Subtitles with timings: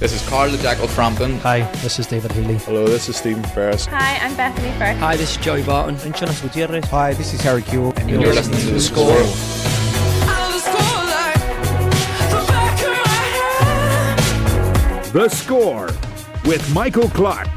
[0.00, 1.38] This is Carl the Jackal Frampton.
[1.40, 2.54] Hi, this is David Healy.
[2.56, 3.84] Hello, this is Stephen Ferris.
[3.84, 4.96] Hi, I'm Bethany Firth.
[4.96, 5.94] Hi, this is Joey Barton.
[6.02, 6.86] I'm Jonas Gutierrez.
[6.86, 7.94] Hi, this is Harry Kewell.
[7.98, 9.12] And you're, you're listening to The Score.
[15.12, 15.90] The Score
[16.46, 17.48] with Michael Clark.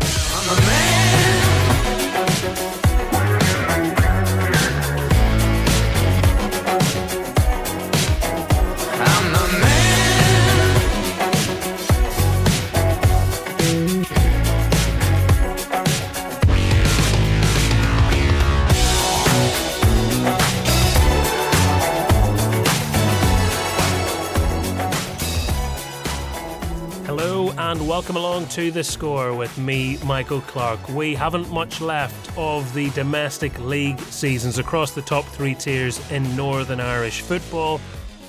[27.94, 30.90] Welcome along to the score with me, Michael Clark.
[30.90, 36.36] We haven't much left of the domestic league seasons across the top three tiers in
[36.36, 37.80] Northern Irish football.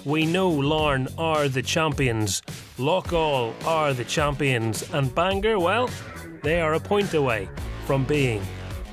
[0.05, 2.43] We know Larne are the champions,
[2.77, 5.89] Loughgall are the champions, and Bangor, well,
[6.43, 7.49] they are a point away
[7.87, 8.43] from being,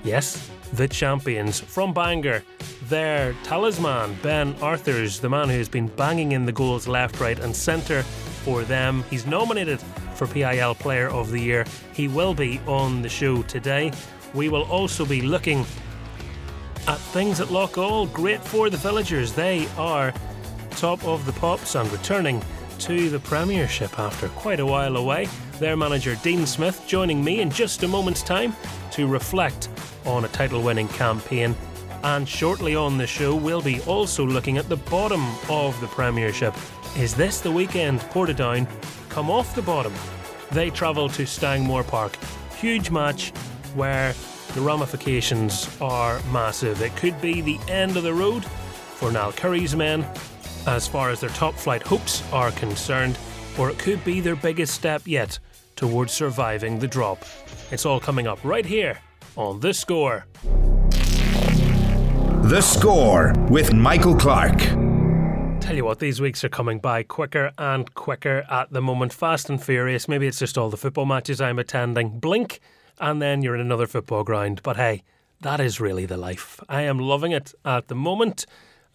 [0.06, 1.60] yes, the champions.
[1.60, 2.44] From Bangor,
[2.88, 7.40] their talisman, Ben Arthurs, the man who has been banging in the goals left, right,
[7.40, 8.04] and centre
[8.46, 9.04] for them.
[9.10, 9.82] He's nominated
[10.22, 11.66] for PIL Player of the Year.
[11.94, 13.92] He will be on the show today.
[14.36, 15.66] We will also be looking
[16.88, 18.14] at things at Loughgall.
[18.14, 19.34] Great for the villagers.
[19.34, 20.14] They are
[20.72, 22.40] top of the pops and returning
[22.80, 25.28] to the Premiership after quite a while away.
[25.58, 28.56] Their manager Dean Smith joining me in just a moment's time
[28.92, 29.70] to reflect
[30.06, 31.56] on a title winning campaign.
[32.04, 36.54] And shortly on the show, we'll be also looking at the bottom of the Premiership.
[36.96, 38.68] Is this the weekend Portadown
[39.12, 39.94] come off the bottom.
[40.52, 42.18] They travel to Stangmore Park.
[42.58, 43.32] Huge match
[43.76, 44.14] where
[44.56, 46.82] the ramifications are massive.
[46.82, 50.06] It could be the end of the road for Niall Currie's men
[50.66, 53.18] as far as their top flight hopes are concerned,
[53.58, 55.40] or it could be their biggest step yet
[55.76, 57.24] towards surviving the drop.
[57.72, 59.00] It's all coming up right here
[59.36, 60.26] on The Score.
[62.44, 64.91] The Score with Michael Clark.
[65.72, 69.14] Tell you what, these weeks are coming by quicker and quicker at the moment.
[69.14, 70.06] Fast and furious.
[70.06, 72.20] Maybe it's just all the football matches I'm attending.
[72.20, 72.60] Blink,
[73.00, 74.60] and then you're in another football ground.
[74.64, 75.02] But hey,
[75.40, 76.60] that is really the life.
[76.68, 78.46] I am loving it at the moment.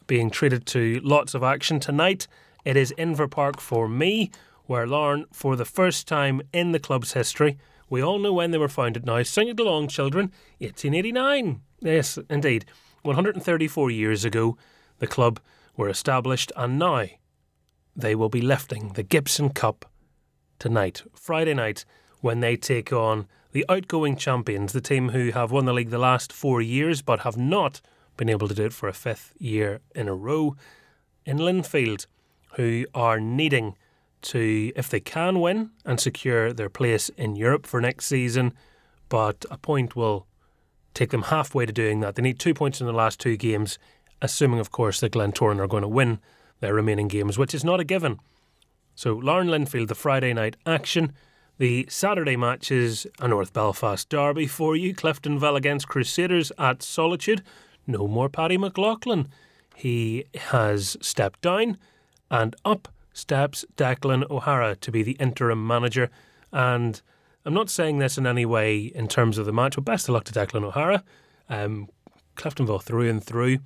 [0.07, 2.27] Being treated to lots of action tonight.
[2.67, 4.31] It is Inver Park for me,
[4.67, 7.57] where Larne, for the first time in the club's history,
[7.89, 9.23] we all know when they were founded now.
[9.23, 10.31] Sing it along, children.
[10.59, 11.63] 1889.
[11.81, 12.67] Yes, indeed.
[13.01, 14.59] 134 years ago,
[14.99, 15.41] the club
[15.77, 17.07] were established, and now
[17.95, 19.85] they will be lifting the Gibson Cup
[20.59, 21.85] tonight, Friday night,
[22.21, 25.99] when they take on the outgoing champions, the team who have won the league the
[25.99, 27.81] last four years but have not
[28.17, 30.57] been able to do it for a fifth year in a row,
[31.25, 32.07] in Linfield,
[32.55, 33.77] who are needing
[34.23, 38.53] to, if they can win and secure their place in Europe for next season,
[39.09, 40.27] but a point will
[40.95, 42.15] take them halfway to doing that.
[42.15, 43.79] They need two points in the last two games
[44.23, 46.19] assuming, of course, that Glentoran are going to win
[46.61, 48.19] their remaining games, which is not a given.
[48.95, 51.13] So, Larne Linfield, the Friday night action.
[51.59, 54.95] The Saturday match is a North Belfast derby for you.
[54.95, 57.43] Cliftonville against Crusaders at Solitude.
[57.87, 59.29] No more Paddy McLaughlin.
[59.75, 61.79] He has stepped down,
[62.31, 66.11] and up steps Declan O'Hara to be the interim manager.
[66.53, 67.01] And
[67.45, 70.15] I'm not saying this in any way in terms of the match, but best of
[70.15, 71.05] luck to Declan O'Hara.
[71.49, 71.89] Um,
[72.37, 73.59] Cliftonville through and through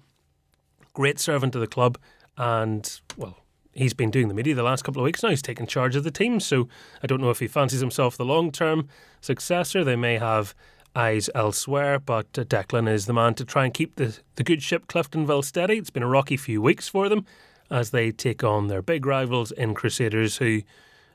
[0.92, 1.98] great servant to the club,
[2.36, 3.36] and well,
[3.72, 5.30] he's been doing the media the last couple of weeks now.
[5.30, 6.68] He's taken charge of the team, so
[7.02, 8.88] I don't know if he fancies himself the long term
[9.20, 9.84] successor.
[9.84, 10.54] They may have
[10.94, 14.62] eyes elsewhere, but uh, Declan is the man to try and keep the, the good
[14.62, 15.78] ship Cliftonville steady.
[15.78, 17.24] It's been a rocky few weeks for them
[17.70, 20.62] as they take on their big rivals in Crusaders, who,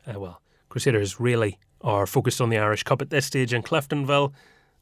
[0.07, 4.33] uh, well, Crusaders really are focused on the Irish Cup at this stage, and Cliftonville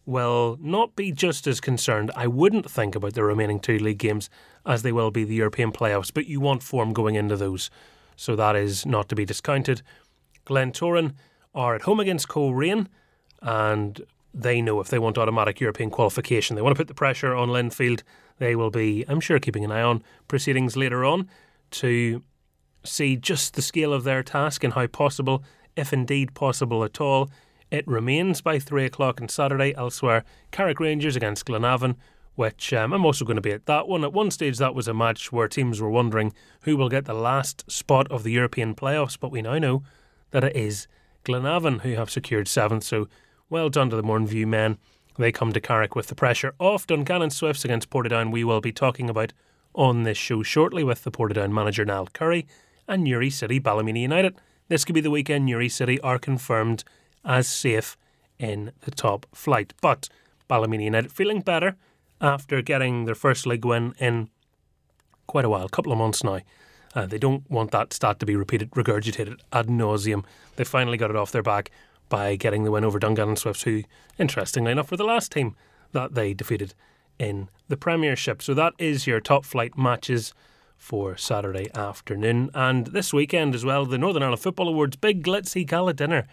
[0.05, 4.29] will not be just as concerned, I wouldn't think, about the remaining two league games
[4.65, 7.69] as they will be the European playoffs, but you want form going into those.
[8.15, 9.81] So that is not to be discounted.
[10.45, 11.13] Glentoran
[11.55, 12.87] are at home against Coleraine,
[13.41, 14.01] and
[14.33, 17.49] they know if they want automatic European qualification, they want to put the pressure on
[17.49, 18.01] Linfield.
[18.39, 21.29] They will be, I'm sure, keeping an eye on proceedings later on
[21.71, 22.23] to
[22.83, 25.43] see just the scale of their task and how possible,
[25.75, 27.29] if indeed possible at all,
[27.73, 29.73] it remains by three o'clock on Saturday.
[29.75, 31.95] Elsewhere, Carrick Rangers against Glenavon,
[32.35, 34.03] which um, I'm also going to be at that one.
[34.03, 37.15] At one stage, that was a match where teams were wondering who will get the
[37.15, 39.81] last spot of the European playoffs, but we now know
[40.29, 40.87] that it is
[41.25, 42.83] Glenavon who have secured seventh.
[42.83, 43.07] So
[43.49, 44.77] well done to the Mourneview men.
[45.17, 46.85] They come to Carrick with the pressure off.
[46.85, 49.33] Dungannon Swifts against Portadown, we will be talking about
[49.73, 52.45] on this show shortly with the Portadown manager Niall Currie
[52.87, 54.35] and Newry City Ballymena United.
[54.67, 56.83] this could be the weekend Newry City are confirmed
[57.25, 57.97] as safe
[58.39, 59.73] in the top flight.
[59.81, 60.09] But
[60.47, 61.75] Ballymena United feeling better
[62.21, 64.29] after getting their first league win in
[65.27, 66.39] quite a while, a couple of months now.
[66.95, 70.23] Uh, they don't want that stat to be repeated, regurgitated ad nauseum.
[70.55, 71.71] They finally got it off their back
[72.09, 73.83] by getting the win over Dungannon Swifts, who,
[74.19, 75.55] interestingly enough, were the last team
[75.93, 76.75] that they defeated
[77.17, 78.41] in the Premiership.
[78.41, 80.33] So that is your top flight matches
[80.77, 82.51] for Saturday afternoon.
[82.53, 86.27] And this weekend as well, the Northern Ireland Football Awards big glitzy gala dinner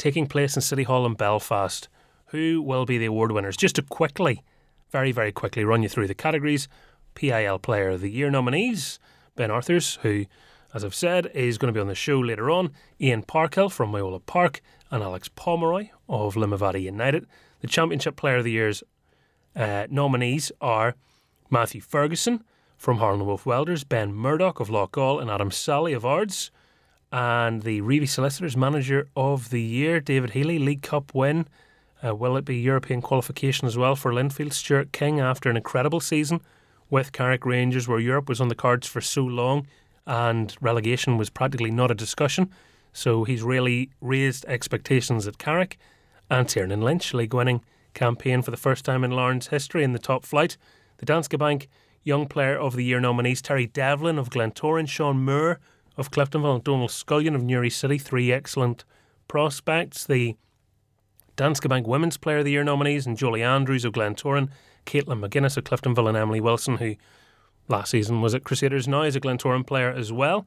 [0.00, 1.86] taking place in City Hall in Belfast.
[2.28, 3.56] Who will be the award winners?
[3.56, 4.42] Just to quickly,
[4.90, 6.68] very, very quickly run you through the categories.
[7.14, 8.98] PIL Player of the Year nominees
[9.36, 10.24] Ben Arthurs, who,
[10.72, 13.92] as I've said, is going to be on the show later on, Ian Parkhill from
[13.92, 17.26] Moyola Park, and Alex Pomeroy of Limavady United.
[17.60, 18.82] The Championship Player of the Year's
[19.54, 20.94] uh, nominees are
[21.50, 22.42] Matthew Ferguson
[22.78, 26.50] from Harland Wolff Welders, Ben Murdoch of Loughgall, and Adam Sally of Ards.
[27.12, 31.48] And the Reevy Solicitors Manager of the Year, David Healy, League Cup win.
[32.04, 34.52] Uh, will it be European qualification as well for Linfield?
[34.52, 36.40] Stuart King, after an incredible season
[36.88, 39.66] with Carrick Rangers, where Europe was on the cards for so long
[40.06, 42.50] and relegation was practically not a discussion.
[42.92, 45.78] So he's really raised expectations at Carrick.
[46.30, 47.62] And Tiernan Lynch, league winning
[47.94, 50.56] campaign for the first time in Larne's history in the top flight.
[50.98, 51.68] The Danske Bank
[52.02, 55.60] Young Player of the Year nominees Terry Devlin of Glentoran, Sean Moore
[55.96, 57.98] of Cliftonville, and Donald Scullion of Newry City.
[57.98, 58.84] Three excellent
[59.28, 60.06] prospects.
[60.06, 60.36] The
[61.36, 64.48] Danske Bank Women's Player of the Year nominees and Joely Andrews of Glentoran,
[64.86, 66.96] Caitlin McGuinness of Cliftonville, and Emily Wilson, who
[67.68, 70.46] last season was at Crusaders, now is a Glentoran player as well.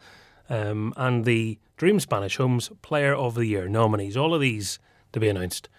[0.50, 4.18] Um, and the Dream Spanish Homes Player of the Year nominees.
[4.18, 4.78] All of these
[5.13, 5.69] to be announced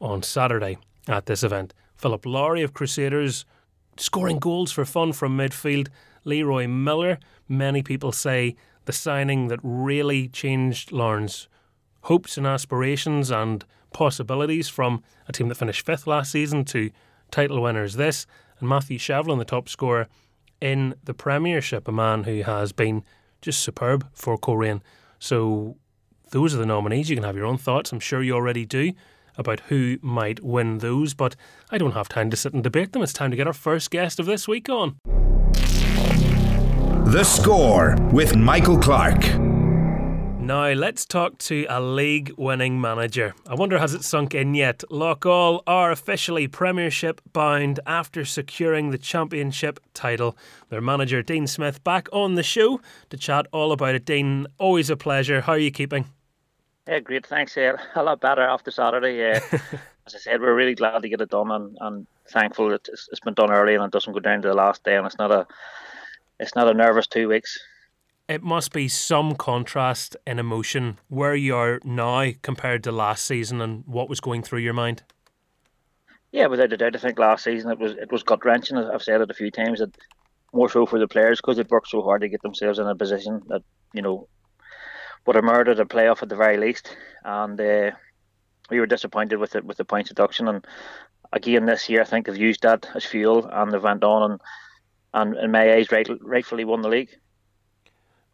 [0.00, 1.74] on Saturday at this event.
[1.96, 3.44] Philip Lowry of Crusaders
[3.96, 5.88] scoring goals for fun from midfield.
[6.24, 7.18] Leroy Miller,
[7.48, 11.48] many people say the signing that really changed Larne's
[12.02, 16.90] hopes and aspirations and possibilities from a team that finished fifth last season to
[17.30, 18.26] title winners this.
[18.60, 20.08] And Matthew Shevlin, the top scorer
[20.60, 23.04] in the Premiership, a man who has been
[23.40, 24.82] just superb for Coleraine.
[25.18, 25.76] So
[26.30, 27.10] those are the nominees.
[27.10, 27.92] You can have your own thoughts.
[27.92, 28.92] I'm sure you already do
[29.36, 31.36] about who might win those, but
[31.70, 33.02] I don't have time to sit and debate them.
[33.02, 34.96] It's time to get our first guest of this week on.
[37.06, 39.36] The Score with Michael Clark.
[39.36, 43.34] Now, let's talk to a league winning manager.
[43.46, 44.82] I wonder, has it sunk in yet?
[44.90, 50.36] Loughgall are officially Premiership bound after securing the Championship title.
[50.70, 52.80] Their manager, Dean Smith, back on the show
[53.10, 54.06] to chat all about it.
[54.06, 55.42] Dean, always a pleasure.
[55.42, 56.06] How are you keeping?
[56.88, 57.26] Yeah, great.
[57.26, 57.54] Thanks.
[57.54, 59.18] Yeah, a lot better after Saturday.
[59.18, 59.40] Yeah,
[60.06, 63.08] as I said, we're really glad to get it done, and, and thankful that it's,
[63.12, 65.18] it's been done early and it doesn't go down to the last day, and it's
[65.18, 65.46] not a
[66.44, 67.58] it's not a nervous two weeks.
[68.28, 73.60] It must be some contrast in emotion where you are now compared to last season
[73.60, 75.02] and what was going through your mind.
[76.32, 76.96] Yeah, without a doubt.
[76.96, 78.76] I think last season it was it was gut wrenching.
[78.76, 79.96] I've said it a few times that
[80.52, 82.94] more so for the players because they'd worked so hard to get themselves in a
[82.94, 83.62] position that
[83.92, 84.28] you know
[85.26, 86.94] would have murdered a playoff at the very least.
[87.24, 87.92] And uh,
[88.70, 90.48] we were disappointed with it with the points deduction.
[90.48, 90.66] And
[91.32, 94.40] again this year, I think they've used that as fuel and they've went on and
[95.14, 97.16] Um, and in my eyes, right, rightfully won the league.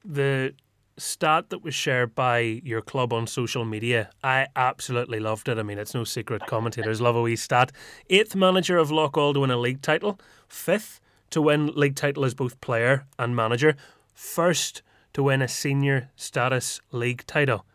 [0.04, 0.54] The
[0.96, 5.58] stat that was shared by your club on social media, I absolutely loved it.
[5.58, 7.70] I mean, it's no secret commentators love a wee stat.
[8.08, 10.18] Eighth manager of Loughgall to win a league title,
[10.48, 13.76] fifth to win league title as both player and manager,
[14.14, 14.82] first
[15.12, 17.66] to win a senior status league title.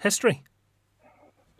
[0.00, 0.44] History.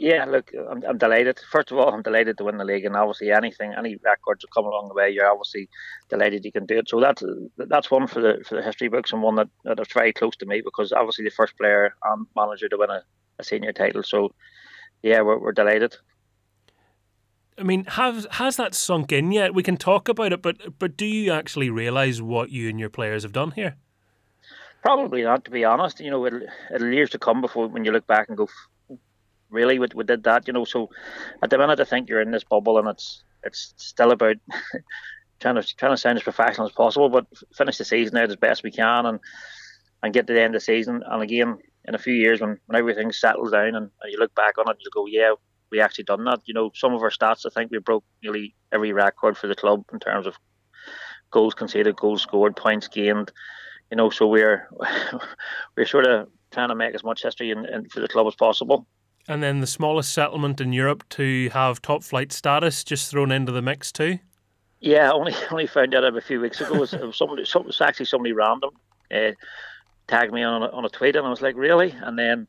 [0.00, 1.40] Yeah, look, I'm, I'm delighted.
[1.52, 4.48] First of all, I'm delighted to win the league, and obviously anything, any records that
[4.54, 5.68] come along the way, you're obviously
[6.08, 6.88] delighted you can do it.
[6.88, 7.22] So that's
[7.58, 10.34] that's one for the for the history books, and one that, that is very close
[10.36, 13.02] to me because obviously the first player and manager to win a,
[13.38, 14.02] a senior title.
[14.02, 14.34] So
[15.02, 15.94] yeah, we're, we're delighted.
[17.58, 19.52] I mean, has has that sunk in yet?
[19.52, 22.88] We can talk about it, but but do you actually realise what you and your
[22.88, 23.76] players have done here?
[24.80, 26.00] Probably not, to be honest.
[26.00, 26.40] You know, it'll,
[26.74, 28.48] it'll years to come before when you look back and go,
[29.50, 30.46] really, we, we did that.
[30.46, 30.90] You know, so
[31.42, 34.36] at the minute, I think you're in this bubble, and it's it's still about
[35.40, 38.36] trying to trying to sound as professional as possible, but finish the season out as
[38.36, 39.20] best we can, and
[40.02, 41.02] and get to the end of the season.
[41.06, 44.34] And again, in a few years, when, when everything settles down, and, and you look
[44.34, 45.32] back on it, you go, yeah,
[45.70, 46.40] we actually done that.
[46.46, 49.54] You know, some of our stats, I think we broke nearly every record for the
[49.54, 50.36] club in terms of
[51.30, 53.30] goals conceded, goals scored, points gained
[53.90, 54.68] you know, so we're
[55.76, 58.34] we're sort of trying to make as much history in, in, for the club as
[58.34, 58.86] possible.
[59.30, 63.52] And then the smallest settlement in Europe to have top flight status just thrown into
[63.52, 64.18] the mix too.
[64.80, 66.74] Yeah, only only found out a few weeks ago.
[66.74, 68.70] It was, it was somebody, it was actually somebody random.
[69.08, 69.30] Uh,
[70.08, 71.94] tagged me on a, on a tweet, and I was like, really?
[72.02, 72.48] And then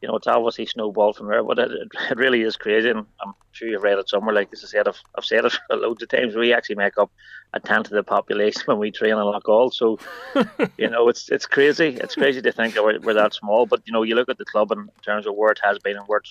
[0.00, 1.70] you know, it's obviously snowballed from there, but it,
[2.10, 2.90] it really is crazy.
[2.90, 4.34] And I'm sure you've read it somewhere.
[4.34, 6.36] Like as I said, I've, I've said it loads of times.
[6.36, 7.10] We actually make up
[7.52, 9.72] a tenth of the population when we train in Loughgall.
[9.72, 9.98] So,
[10.78, 11.96] you know, it's it's crazy.
[12.00, 13.66] It's crazy to think that we're, we're, that small.
[13.66, 15.96] But you know, you look at the club in terms of where it has been
[15.96, 16.22] and where,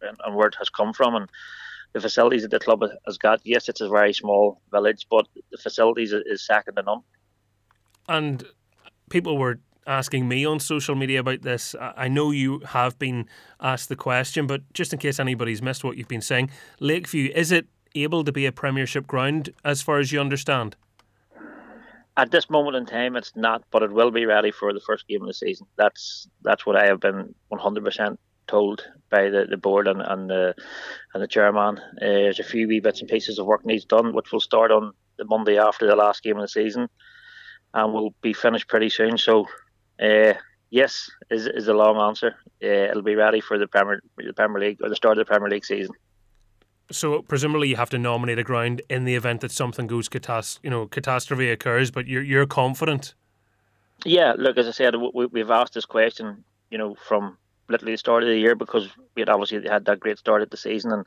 [0.00, 1.28] and, and where it has come from, and
[1.92, 3.40] the facilities that the club has got.
[3.44, 7.02] Yes, it's a very small village, but the facilities is second to none.
[8.08, 8.44] And
[9.10, 11.74] people were asking me on social media about this.
[11.80, 13.26] I know you have been
[13.60, 17.52] asked the question, but just in case anybody's missed what you've been saying, Lakeview, is
[17.52, 20.76] it able to be a Premiership ground as far as you understand?
[22.16, 25.06] At this moment in time, it's not, but it will be ready for the first
[25.08, 25.66] game of the season.
[25.76, 30.54] That's that's what I have been 100% told by the, the board and, and the
[31.14, 31.78] and the chairman.
[31.78, 34.70] Uh, there's a few wee bits and pieces of work needs done, which will start
[34.70, 36.88] on the Monday after the last game of the season,
[37.72, 39.16] and will be finished pretty soon.
[39.16, 39.46] So
[40.00, 40.34] uh,
[40.70, 42.36] yes, is is a long answer.
[42.62, 45.30] Uh, it'll be ready for the Premier the Premier League or the start of the
[45.30, 45.94] Premier League season.
[46.92, 50.58] So presumably you have to nominate a ground in the event that something goes catas-
[50.62, 53.14] you know catastrophe occurs, but you're you're confident.
[54.04, 57.36] Yeah, look, as I said, we, we've asked this question, you know, from
[57.68, 60.50] literally the start of the year because we had obviously had that great start at
[60.50, 61.04] the season, and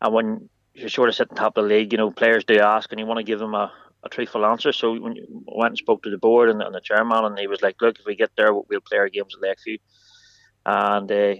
[0.00, 2.90] and when you're sort of sitting top of the league, you know, players do ask,
[2.90, 3.72] and you want to give them a,
[4.04, 4.72] a truthful answer.
[4.72, 7.46] So when you went and spoke to the board and, and, the chairman, and he
[7.46, 9.78] was like, "Look, if we get there, we'll play our games at Lakeview."
[10.66, 11.34] And uh,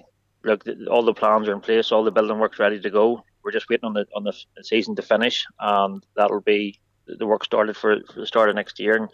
[0.44, 3.25] look, all the plans are in place, all the building work's ready to go.
[3.42, 7.44] We're just waiting on the on the season to finish, and that'll be the work
[7.44, 8.97] started for, for the start of next year.
[8.97, 9.09] And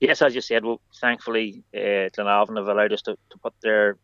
[0.00, 3.98] yes, as you said, well, thankfully, uh, Glenavon have allowed us to, to put their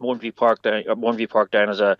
[0.00, 1.96] Mourneview Park down, or Mourneview Park down as a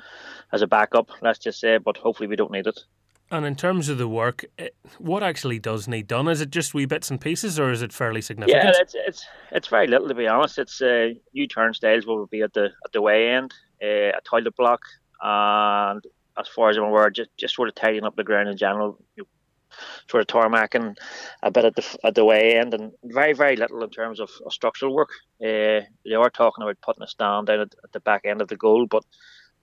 [0.52, 1.10] as a backup.
[1.20, 2.80] Let's just say, but hopefully we don't need it.
[3.30, 4.68] And in terms of the work, eh,
[4.98, 6.28] what actually does need done?
[6.28, 8.64] Is it just wee bits and pieces, or is it fairly significant?
[8.64, 10.58] Yeah, it's it's it's very little to be honest.
[10.58, 14.56] It's uh, new turnstiles will be at the at the way end, uh, a toilet
[14.56, 14.80] block,
[15.20, 16.02] and
[16.38, 18.98] as far as I'm aware, just just sort of tidying up the ground in general,
[19.16, 19.28] you know,
[20.10, 20.96] sort of tarmacking
[21.42, 24.30] a bit at the at the way end, and very very little in terms of,
[24.46, 25.10] of structural work.
[25.42, 28.48] Uh, they are talking about putting a stand down at, at the back end of
[28.48, 29.04] the goal, but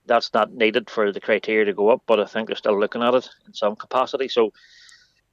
[0.06, 3.04] that's not needed for the criteria to go up, but I think they're still looking
[3.04, 4.28] at it in some capacity.
[4.28, 4.52] So,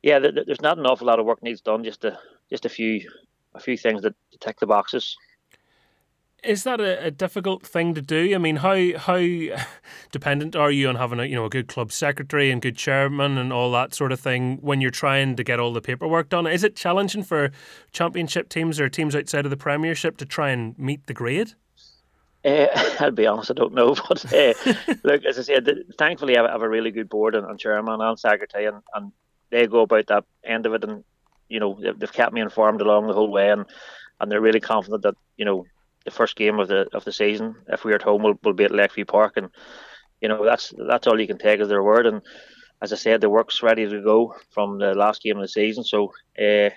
[0.02, 1.84] yeah, there's not an awful lot of work needs done.
[1.84, 2.18] Just a
[2.50, 3.08] just a few
[3.54, 5.16] a few things that tick the boxes.
[6.42, 8.34] Is that a, a, difficult thing to do?
[8.34, 9.16] I mean, how how
[10.10, 13.38] dependent are you on having a you know a good club secretary and good chairman
[13.38, 16.48] and all that sort of thing when you're trying to get all the paperwork done?
[16.48, 17.52] Is it challenging for
[17.92, 21.54] championship teams or teams outside of the Premiership to try and meet the grade?
[22.44, 22.66] Uh,
[23.00, 23.94] I'll be honest, I don't know.
[24.08, 24.54] But uh,
[25.04, 25.68] look, as I said,
[25.98, 29.12] thankfully I have a really good board and, and chairman and secretary, and, and
[29.50, 31.04] they go about that end of it, and
[31.48, 33.66] you know they've kept me informed along the whole way, and
[34.20, 35.66] and they're really confident that you know
[36.04, 38.64] the first game of the of the season, if we're at home, will will be
[38.64, 39.48] at Lakeview Park, and
[40.20, 42.06] you know that's that's all you can take as their word.
[42.06, 42.22] And
[42.80, 45.84] as I said, the work's ready to go from the last game of the season,
[45.84, 46.70] so uh,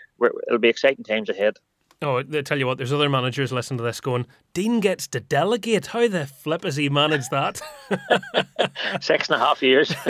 [0.47, 1.55] it'll be exciting times ahead.
[2.01, 5.19] Oh, I tell you what, there's other managers listening to this going, Dean gets to
[5.19, 5.87] delegate.
[5.87, 7.61] How the flip has he managed that?
[9.01, 9.93] Six and a half years.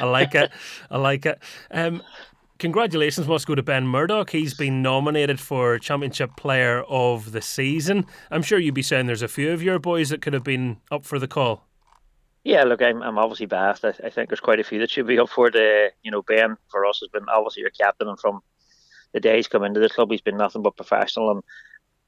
[0.00, 0.50] I like it.
[0.90, 1.42] I like it.
[1.70, 2.02] Um,
[2.58, 4.30] congratulations must go to Ben Murdoch.
[4.30, 8.06] He's been nominated for Championship Player of the Season.
[8.30, 10.78] I'm sure you'd be saying there's a few of your boys that could have been
[10.90, 11.68] up for the call.
[12.44, 13.84] Yeah, look, I'm, I'm obviously biased.
[13.84, 16.22] I, I think there's quite a few that should be up for the, you know,
[16.22, 18.40] Ben for us has been obviously your captain and from
[19.12, 21.42] the day he's come into the club, he's been nothing but professional and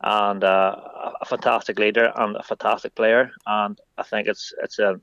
[0.02, 0.76] and uh,
[1.20, 3.30] a fantastic leader and a fantastic player.
[3.46, 5.00] And I think it's it's a,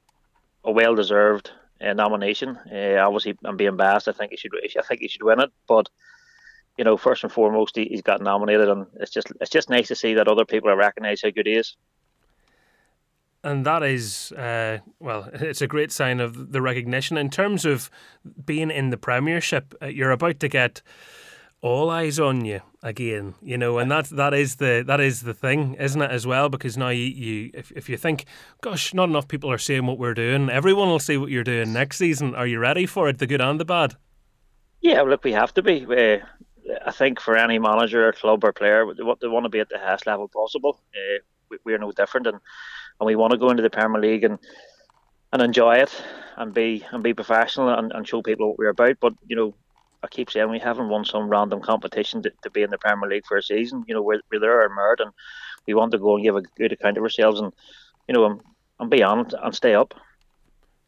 [0.63, 2.58] a well deserved uh, nomination.
[2.72, 4.08] Uh, obviously, I'm being biased.
[4.08, 4.51] I think he should.
[4.55, 5.51] I think he should win it.
[5.67, 5.89] But
[6.77, 9.88] you know, first and foremost, he, has got nominated, and it's just it's just nice
[9.88, 11.75] to see that other people are recognise how good he is.
[13.43, 17.89] And that is, uh, well, it's a great sign of the recognition in terms of
[18.46, 19.74] being in the Premiership.
[19.81, 20.81] Uh, you're about to get
[21.62, 25.34] all eyes on you again you know and that that is the that is the
[25.34, 26.50] thing isn't it as well?
[26.50, 28.25] Because now you, you if, if you think
[28.62, 31.72] gosh not enough people are seeing what we're doing everyone will see what you're doing
[31.72, 32.34] next season.
[32.34, 33.96] Are you ready for it the good and the bad?
[34.82, 35.86] Yeah look we have to be.
[35.86, 36.25] Uh,
[36.86, 39.77] i think for any manager or club or player they want, to be at the
[39.77, 40.80] highest level possible.
[40.96, 42.39] Uh, we, we're no different and
[43.00, 44.39] and we want to go into the premier league and
[45.34, 45.91] and enjoy it
[46.38, 48.98] and be and be professional and, and show people what we're about.
[49.00, 49.53] But you know
[50.03, 53.10] I keep saying we haven't won some random competition to, to be in the Premier
[53.10, 53.84] League for a season.
[53.88, 55.12] You know, we're, we're there and merit, and
[55.67, 57.53] we want to go and give a good account of ourselves, and
[58.08, 58.41] you know, and,
[58.79, 59.93] and be on and stay up.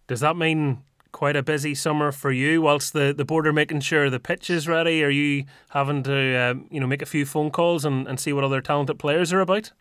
[0.08, 2.62] Does that mean quite a busy summer for you.
[2.62, 6.36] Whilst the, the board are making sure the pitch is ready, are you having to
[6.36, 9.32] um, you know make a few phone calls and, and see what other talented players
[9.32, 9.72] are about?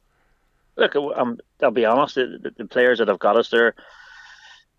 [0.77, 2.15] Look, um, I'll be honest.
[2.15, 3.75] The, the players that have got us there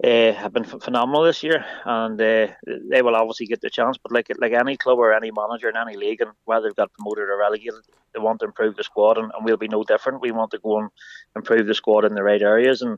[0.04, 2.48] uh, have been phenomenal this year, and uh,
[2.90, 3.98] they will obviously get the chance.
[3.98, 6.94] But like like any club or any manager in any league, and whether they've got
[6.94, 7.82] promoted or relegated,
[8.14, 10.22] they want to improve the squad, and, and we'll be no different.
[10.22, 10.90] We want to go and
[11.36, 12.98] improve the squad in the right areas, and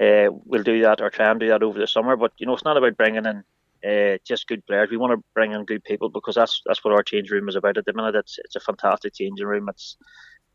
[0.00, 2.16] uh, we'll do that or try and do that over the summer.
[2.16, 3.44] But you know, it's not about bringing in
[3.88, 4.90] uh, just good players.
[4.90, 7.56] We want to bring in good people because that's that's what our change room is
[7.56, 8.16] about at the minute.
[8.16, 9.68] It's it's a fantastic changing room.
[9.68, 9.96] It's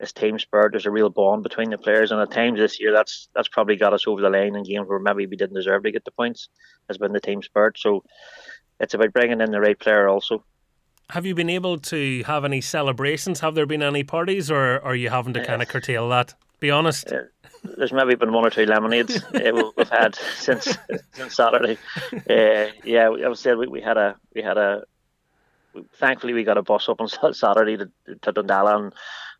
[0.03, 0.74] it's team spirit.
[0.74, 3.77] There's a real bond between the players, and at times this year, that's that's probably
[3.77, 6.12] got us over the line in games where maybe we didn't deserve to get the
[6.12, 6.50] points.
[6.89, 7.77] Has been the team spirit.
[7.79, 8.03] So
[8.79, 10.43] it's about bringing in the right player also.
[11.10, 13.39] Have you been able to have any celebrations?
[13.39, 16.33] Have there been any parties, or are you having to kind of curtail that?
[16.60, 17.12] Be honest.
[17.12, 17.24] Uh,
[17.63, 20.77] there's maybe been one or two lemonades uh, we've had since
[21.13, 21.77] since Saturday.
[22.12, 24.83] Uh, yeah, I would say we, we had a we had a.
[25.95, 27.89] Thankfully, we got a bus up on Saturday to,
[28.22, 28.93] to Dundalk, and,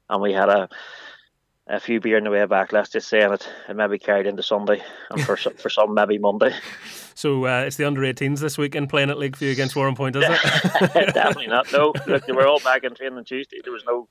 [0.10, 0.70] and we had a
[1.68, 2.74] a few beer in the way back.
[2.74, 6.18] Let's just say, and it, it maybe carried into Sunday, and for for some maybe
[6.18, 6.54] Monday.
[7.16, 11.14] So uh, it's the under 18s this weekend playing at Lakeview against Warrenpoint, is it?
[11.14, 11.72] Definitely not.
[11.72, 13.58] No, look, they were all back in training on Tuesday.
[13.64, 14.10] There was no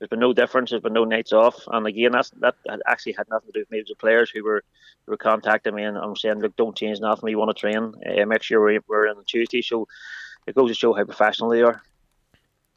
[0.00, 0.70] there's been no difference.
[0.70, 1.62] There's been no nights off.
[1.68, 2.56] And again, that's that
[2.86, 3.78] actually had nothing to do with me.
[3.78, 4.64] It was the players who were
[5.06, 7.24] who were contacting me and I'm saying, look, don't change nothing.
[7.24, 7.94] We want to train.
[8.04, 9.62] Uh, make sure we're, we're in on Tuesday.
[9.62, 9.86] So
[10.46, 11.82] it goes to show how professional they are.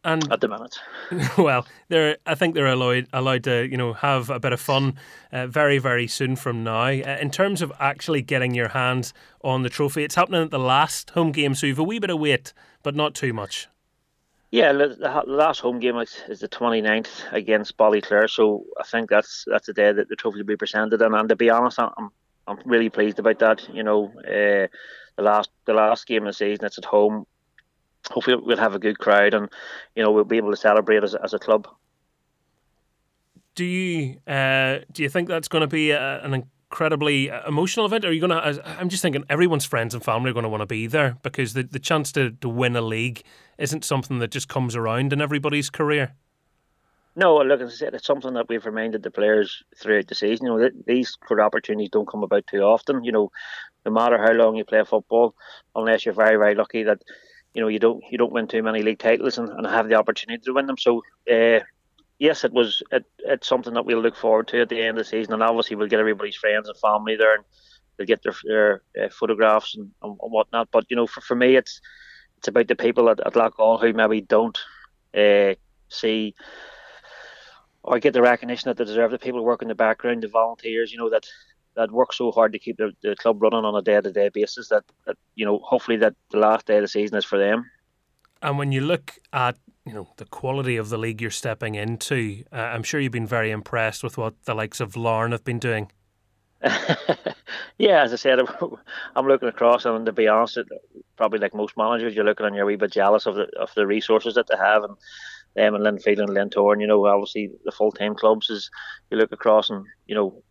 [0.05, 0.79] And at the minute,
[1.37, 2.17] well, they're.
[2.25, 4.95] I think they're allowed allowed to you know have a bit of fun,
[5.31, 6.87] uh, very very soon from now.
[6.87, 10.59] Uh, in terms of actually getting your hands on the trophy, it's happening at the
[10.59, 12.51] last home game, so you've a wee bit of wait,
[12.83, 13.69] but not too much.
[14.51, 19.65] Yeah, the last home game is the 29th against Ballyclare, so I think that's that's
[19.65, 21.01] the day that the trophy will be presented.
[21.01, 22.11] And, and to be honest, I'm
[22.45, 23.67] I'm really pleased about that.
[23.73, 24.67] You know, uh,
[25.15, 27.25] the last the last game of the season, it's at home.
[28.11, 29.49] Hopefully, we'll have a good crowd, and
[29.95, 31.67] you know we'll be able to celebrate as as a club.
[33.55, 37.85] Do you uh, do you think that's going to be a, an incredibly uh, emotional
[37.85, 38.03] event?
[38.03, 38.63] Are you going to?
[38.79, 41.53] I'm just thinking everyone's friends and family are going to want to be there because
[41.53, 43.21] the, the chance to, to win a league
[43.57, 46.15] isn't something that just comes around in everybody's career.
[47.15, 50.47] No, look, as I said, it's something that we've reminded the players throughout the season.
[50.47, 53.03] You know, these of opportunities don't come about too often.
[53.03, 53.31] You know,
[53.85, 55.35] no matter how long you play football,
[55.75, 57.03] unless you're very, very lucky that
[57.53, 59.95] you know you don't you don't win too many league titles and, and have the
[59.95, 60.77] opportunity to win them.
[60.77, 61.59] So uh,
[62.19, 65.05] yes, it was it, it's something that we'll look forward to at the end of
[65.05, 67.43] the season, and obviously we'll get everybody's friends and family there, and
[67.97, 70.69] they'll get their, their uh, photographs and, and, whatnot.
[70.71, 71.81] But you know, for, for me, it's
[72.37, 74.57] it's about the people at, at Loughgall who maybe don't
[75.15, 75.53] uh,
[75.89, 76.35] see
[77.83, 79.11] or get the recognition that they deserve.
[79.11, 81.27] The people who work in the background, the volunteers, you know that
[81.75, 84.29] that work so hard to keep the, the club running on a day to day
[84.29, 84.69] basis.
[84.69, 87.69] That, that you know, hopefully that the last day of the season is for them.
[88.41, 92.43] And when you look at you know the quality of the league you're stepping into,
[92.51, 95.59] uh, I'm sure you've been very impressed with what the likes of Larne have been
[95.59, 95.91] doing.
[97.77, 98.39] yeah, as I said,
[99.15, 100.59] I'm looking across, and to be honest,
[101.17, 103.73] probably like most managers, you're looking and you're a wee bit jealous of the of
[103.75, 104.95] the resources that they have, and
[105.55, 106.81] them and Linfield and Glentoran.
[106.81, 108.69] You know, obviously the full time clubs is
[109.11, 110.43] you look across and you know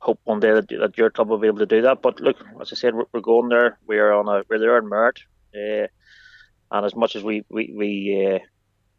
[0.00, 2.02] hope one day that, that your club will be able to do that.
[2.02, 3.78] But look, as I said, we're, we're going there.
[3.86, 5.20] We are on a we're there in merit,
[5.54, 5.86] uh,
[6.72, 8.38] and as much as we we we uh,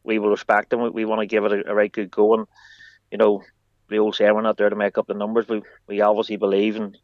[0.04, 0.82] we will respect them.
[0.82, 2.34] We, we want to give it a, a, right good go.
[2.36, 2.48] And,
[3.12, 3.44] you know,
[3.90, 5.48] the old saying, we're not there to make up the numbers.
[5.48, 6.96] We, we obviously believe in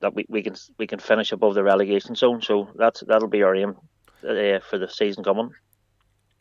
[0.00, 2.42] that we, we can we can finish above the relegation zone.
[2.42, 3.76] So that's that'll be our aim
[4.22, 5.50] uh, for the season coming.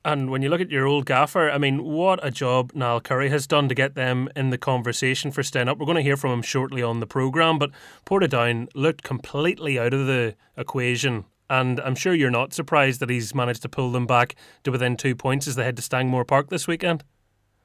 [0.05, 3.29] And when you look at your old gaffer, I mean, what a job Niall Currie
[3.29, 5.77] has done to get them in the conversation for staying up.
[5.77, 7.71] We're going to hear from him shortly on the programme, but
[8.05, 13.33] Portadown looked completely out of the equation and I'm sure you're not surprised that he's
[13.33, 16.49] managed to pull them back to within two points as they head to Stangmore Park
[16.49, 17.03] this weekend.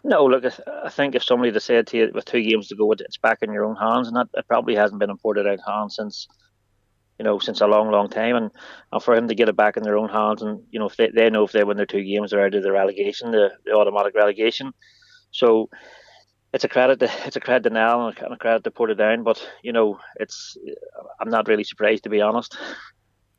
[0.03, 2.93] No, look, I think if somebody had said to you with two games to go,
[2.93, 5.97] it's back in your own hands, and that it probably hasn't been in Portadown hands
[5.97, 6.29] since,
[7.19, 8.37] you know, since a long, long time.
[8.37, 8.51] And,
[8.93, 10.97] and for him to get it back in their own hands, and you know, if
[10.97, 13.51] they, they know if they win their two games, they're out of the relegation, the,
[13.65, 14.73] the automatic relegation.
[15.31, 15.69] So
[16.53, 19.45] it's a credit to it's a credit to Niall and a credit to Portadown, but
[19.63, 20.57] you know, it's
[21.21, 22.57] I'm not really surprised to be honest.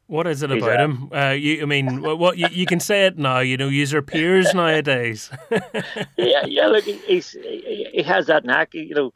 [0.08, 1.10] What is it He's about him?
[1.12, 3.40] Uh, you, I mean, what, what you, you, can say it now.
[3.40, 5.32] You know, user peers nowadays.
[6.16, 6.68] yeah, yeah.
[6.68, 8.76] Look, he's he, he has that knack.
[8.76, 9.12] You know,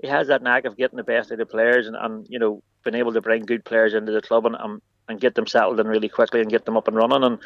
[0.00, 2.62] he has that knack of getting the best of the players and, and you know
[2.84, 5.80] being able to bring good players into the club and um, and get them settled
[5.80, 7.24] in really quickly and get them up and running.
[7.24, 7.38] And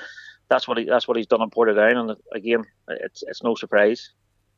[0.49, 1.97] that's what he that's what he's done in Portadown.
[1.97, 4.11] And again, it's it's no surprise.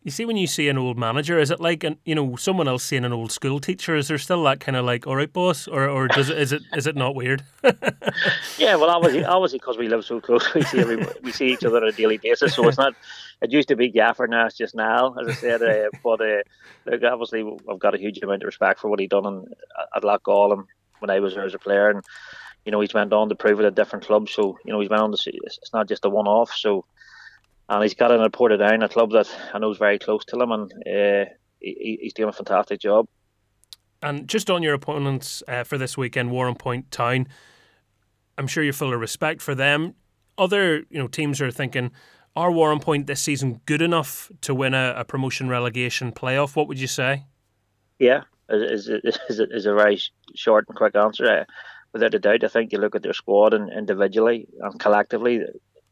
[0.04, 2.68] You see, when you see an old manager, is it like an, you know someone
[2.68, 3.96] else seeing an old school teacher?
[3.96, 6.52] Is there still that kind of like, all right, boss, or or does it is
[6.52, 7.42] it is it not weird?
[8.58, 11.64] yeah, well, obviously, obviously, because we live so close, we see every, we see each
[11.64, 12.54] other on a daily basis.
[12.54, 12.94] So it's not.
[13.40, 15.62] It used to be Gaffer, now it's just now, as I said.
[15.62, 16.42] Uh, but uh,
[16.84, 19.46] look, obviously, I've got a huge amount of respect for what he done in,
[19.96, 20.64] at and
[20.98, 22.04] when I was there as a player, and
[22.66, 24.32] you know he's went on to prove it at different clubs.
[24.32, 26.52] So you know he's went on to see it's not just a one-off.
[26.52, 26.84] So
[27.68, 30.40] and he's got in at Portadown, a club that I know is very close to
[30.40, 33.06] him, and uh, he, he's doing a fantastic job.
[34.02, 37.26] And just on your opponents uh, for this weekend, Warrenpoint Town,
[38.36, 39.94] I'm sure you're full of respect for them.
[40.36, 41.90] Other you know teams are thinking,
[42.36, 46.56] are Warrenpoint this season good enough to win a, a promotion relegation playoff?
[46.56, 47.24] What would you say?
[47.98, 50.00] Yeah, is is, is, is a very
[50.34, 51.24] short and quick answer.
[51.24, 51.44] Uh,
[51.92, 55.40] without a doubt, I think you look at their squad and individually and collectively,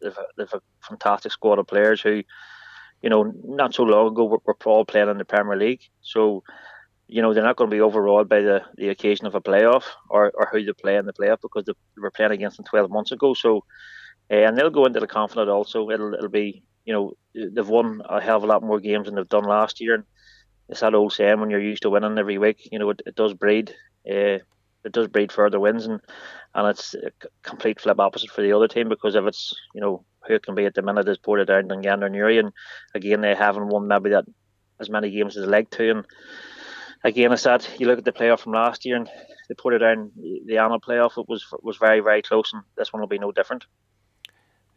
[0.03, 2.23] they've, they've a fantastic squad of players who,
[3.03, 5.83] you know, not so long ago were, were all playing in the Premier League.
[6.03, 6.45] So,
[7.09, 9.85] you know, they're not going to be overawed by the, the occasion of a playoff
[10.09, 12.91] or, or who they play in the playoff because they were playing against them 12
[12.91, 13.35] months ago.
[13.35, 13.65] So,
[14.31, 15.91] uh, and they'll go into the confident also.
[15.91, 19.17] It'll, it'll be, you know, they've won a hell of a lot more games than
[19.17, 19.95] they've done last year.
[19.95, 20.05] And
[20.69, 23.15] it's that old saying when you're used to winning every week, you know, it, it
[23.15, 23.75] does breed.
[24.11, 24.39] Uh,
[24.85, 26.01] it does breed further wins, and
[26.55, 27.11] and it's a
[27.43, 30.55] complete flip opposite for the other team because if it's you know who it can
[30.55, 32.53] be at the minute is Portadown and Gander Newry, and
[32.95, 34.25] again they haven't won maybe that
[34.81, 36.07] as many games as they like to, and
[37.05, 39.11] again it's that you look at the playoff from last year and
[39.49, 43.09] the Portadown the Annagh playoff it was was very very close, and this one will
[43.09, 43.67] be no different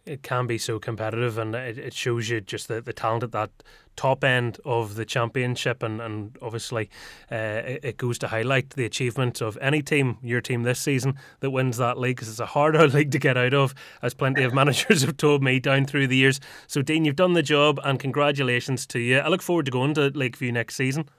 [0.05, 3.31] it can be so competitive and it, it shows you just the, the talent at
[3.31, 3.51] that
[3.95, 6.89] top end of the championship and, and obviously
[7.31, 11.15] uh, it, it, goes to highlight the achievement of any team, your team this season,
[11.39, 14.43] that wins that league because it's a harder league to get out of, as plenty
[14.43, 16.39] of managers have told me down through the years.
[16.67, 19.19] So Dean, you've done the job and congratulations to you.
[19.19, 21.09] I look forward to going to Lakeview next season.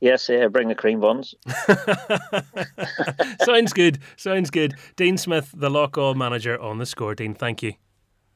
[0.00, 1.34] Yes, uh, bring the cream buns.
[3.44, 3.98] Sounds good.
[4.16, 4.74] Sounds good.
[4.96, 7.14] Dean Smith, the Loughgall manager on the score.
[7.14, 7.74] Dean, thank you.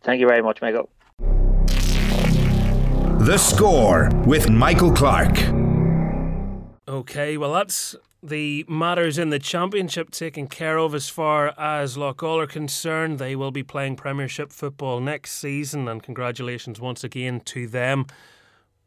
[0.03, 0.91] Thank you very much, Michael.
[3.25, 5.39] The score with Michael Clark.
[6.87, 12.43] Okay, well, that's the matters in the championship taken care of as far as Loughgall
[12.43, 13.19] are concerned.
[13.19, 18.07] They will be playing Premiership football next season, and congratulations once again to them.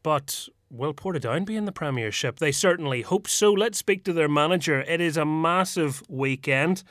[0.04, 2.38] But Will Portadown be in the Premiership?
[2.38, 3.52] They certainly hope so.
[3.52, 4.82] Let's speak to their manager.
[4.82, 6.82] It is a massive weekend.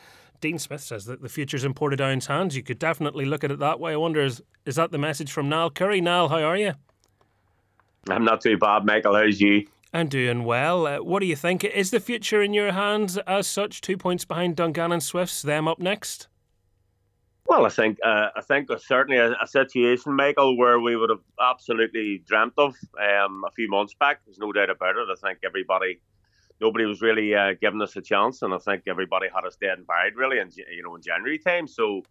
[0.42, 2.56] Dean Smith says that the future's in Portadown's hands.
[2.56, 3.94] You could definitely look at it that way.
[3.94, 6.02] I wonder, is, is that the message from Niall Currie?
[6.02, 6.74] Niall, how are you?
[8.10, 9.16] I'm not too bad, Michael.
[9.16, 9.68] How's you?
[9.94, 10.88] I'm doing well.
[10.88, 11.64] Uh, what do you think?
[11.64, 13.82] Is the future in your hands as such?
[13.82, 16.28] Two points behind Dungannon Swifts, them up next?
[17.48, 21.22] Well, I think uh, I think certainly a, a, situation, Michael, where we would have
[21.40, 24.20] absolutely dreamt of um, a few months back.
[24.26, 25.08] There's no doubt about it.
[25.10, 26.02] I think everybody,
[26.60, 29.78] nobody was really uh, giving us a chance, and I think everybody had us dead
[29.78, 31.68] and buried really, in you know in January time.
[31.68, 32.04] So,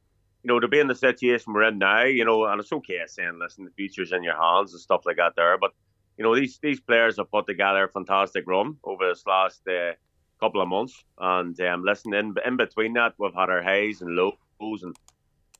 [0.43, 3.01] you know, to be in the situation we're in now, you know, and it's okay
[3.07, 5.73] saying, listen, the future's in your hands and stuff like that there, but
[6.17, 9.93] you know, these these players have put together a fantastic run over this last uh,
[10.41, 14.17] couple of months, and um, listen, in in between that, we've had our highs and
[14.17, 14.97] lows and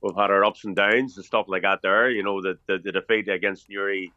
[0.01, 1.81] we've had our ups and downs and stuff like that.
[1.81, 4.11] There, you know, the the, the defeat against Newry,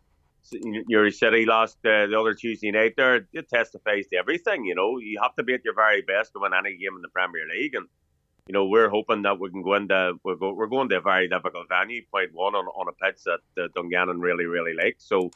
[0.53, 4.65] Newry City last uh, the other Tuesday night there, it testifies to everything.
[4.65, 7.03] You know, you have to be at your very best to win any game in
[7.03, 7.87] the Premier League, and
[8.47, 11.01] you know we're hoping that we can go into we're, go, we're going to a
[11.01, 15.05] very difficult venue, point one on, on a pitch that uh, Dungannon really really likes.
[15.05, 15.31] So.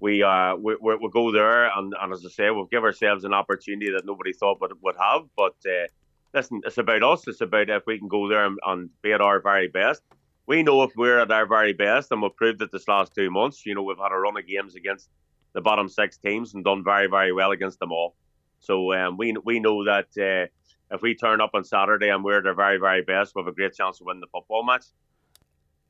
[0.00, 3.22] We uh we, we we'll go there and, and as I say we'll give ourselves
[3.22, 5.86] an opportunity that nobody thought would would have, but uh,
[6.34, 7.26] listen, it's about us.
[7.26, 10.02] It's about if we can go there and, and be at our very best.
[10.46, 13.30] We know if we're at our very best, and we've proved it this last two
[13.30, 13.64] months.
[13.64, 15.08] You know, we've had a run of games against
[15.52, 18.14] the bottom six teams and done very, very well against them all.
[18.60, 20.46] So um, we we know that uh,
[20.94, 23.48] if we turn up on Saturday and we're at our very, very best, we have
[23.48, 24.84] a great chance to win the football match.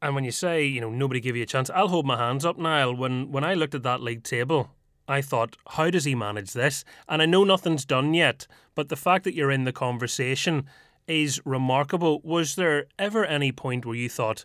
[0.00, 2.44] And when you say, you know, nobody give you a chance, I'll hold my hands
[2.44, 2.94] up, Niall.
[2.94, 4.70] When when I looked at that league table,
[5.08, 6.84] I thought, how does he manage this?
[7.08, 10.66] And I know nothing's done yet, but the fact that you're in the conversation
[11.06, 12.20] is remarkable.
[12.22, 14.44] Was there ever any point where you thought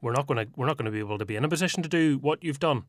[0.00, 1.82] we're not going to we're not going to be able to be in a position
[1.82, 2.84] to do what you've done?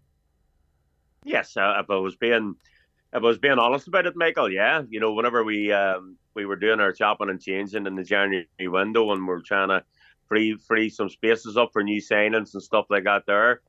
[1.24, 2.56] Yes, uh, if I was being
[3.14, 6.46] if I was being honest about it, Michael, yeah, you know, whenever we um, we
[6.46, 9.84] were doing our chopping and changing in the January window, and we're trying to
[10.28, 13.62] free free some spaces up for new signings and stuff like that, there,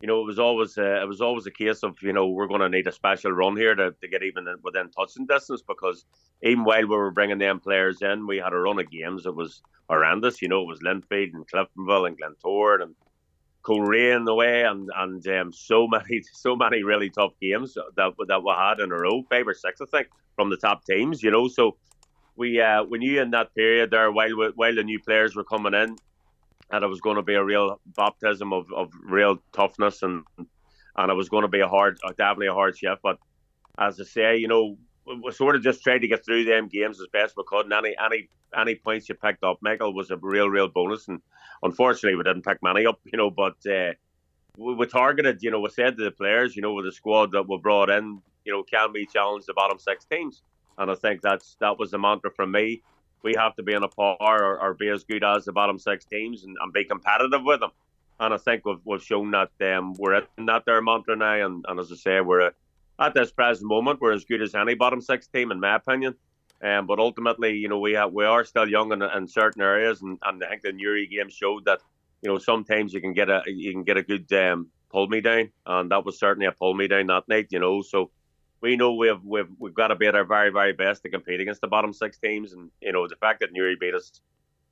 [0.00, 2.46] you know, it was always uh, it was always a case of you know we're
[2.46, 6.04] going to need a special run here to, to get even within touching distance because
[6.42, 9.24] even while we were bringing them players in, we had a run of games.
[9.24, 10.42] It was horrendous.
[10.42, 12.94] You know, it was Linfield and Cliftonville and Glentoran and
[13.62, 18.52] Coleraine away, and and um, so many so many really tough games that that we
[18.52, 21.22] had in a row, five or six, I think, from the top teams.
[21.22, 21.76] You know, so
[22.36, 25.72] we uh, we knew in that period there while while the new players were coming
[25.72, 25.96] in,
[26.70, 30.24] that it was going to be a real baptism of, of real toughness and
[30.96, 33.02] and it was going to be a hard, definitely a hard shift.
[33.02, 33.18] But
[33.78, 37.00] as I say, you know, we sort of just tried to get through them games
[37.00, 37.66] as best we could.
[37.66, 41.06] And any any any points you picked up, Michael, was a real real bonus.
[41.08, 41.20] And
[41.62, 43.30] unfortunately, we didn't pick many up, you know.
[43.30, 43.92] But uh,
[44.56, 47.32] we, we targeted, you know, we said to the players, you know, with the squad
[47.32, 50.42] that we brought in, you know, can we challenge the bottom six teams?
[50.78, 52.82] And I think that's that was the mantra from me.
[53.26, 55.78] We have to be on a par or, or be as good as the bottom
[55.78, 57.72] six teams and, and be competitive with them.
[58.20, 61.46] And I think we've, we've shown that um, we're in that there mantra now.
[61.46, 62.52] And, and as I say, we're
[63.06, 66.14] at this present moment, we're as good as any bottom six team, in my opinion.
[66.62, 70.00] Um, but ultimately, you know, we have, we are still young in, in certain areas,
[70.00, 71.80] and, and I think the Newry game showed that,
[72.22, 75.20] you know, sometimes you can get a you can get a good um, pull me
[75.20, 77.48] down, and that was certainly a pull me down that night.
[77.50, 78.10] You know, so
[78.60, 81.40] we know we've we've we've got to be at our very very best to compete
[81.40, 84.20] against the bottom six teams, and you know the fact that Newry beat us,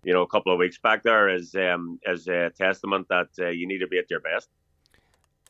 [0.05, 3.49] you know, a couple of weeks back there is um, is a testament that uh,
[3.49, 4.49] you need to be at your best.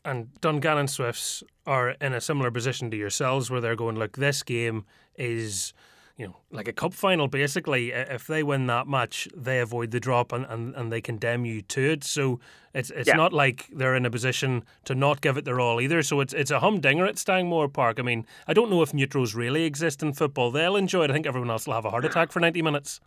[0.03, 4.43] And Dungannon Swifts are in a similar position to yourselves, where they're going, look, this
[4.43, 5.73] game is
[6.17, 7.91] you know, like a cup final, basically.
[7.91, 11.61] If they win that match, they avoid the drop and, and, and they condemn you
[11.63, 12.03] to it.
[12.05, 12.39] So
[12.73, 13.15] it's it's yeah.
[13.15, 16.01] not like they're in a position to not give it their all either.
[16.03, 17.99] So it's it's a humdinger at Stangmore Park.
[17.99, 20.51] I mean, I don't know if neutrals really exist in football.
[20.51, 21.11] They'll enjoy it.
[21.11, 23.01] I think everyone else will have a heart attack for 90 minutes.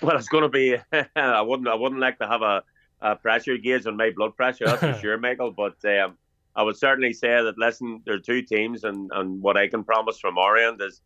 [0.00, 0.76] Well, it's going to be.
[1.16, 1.68] I wouldn't.
[1.68, 2.62] I wouldn't like to have a,
[3.02, 4.64] a pressure gauge on my blood pressure.
[4.64, 5.50] That's for sure, Michael.
[5.50, 6.16] But um,
[6.56, 9.84] I would certainly say that listen, there are two teams, and, and what I can
[9.84, 11.02] promise from our end is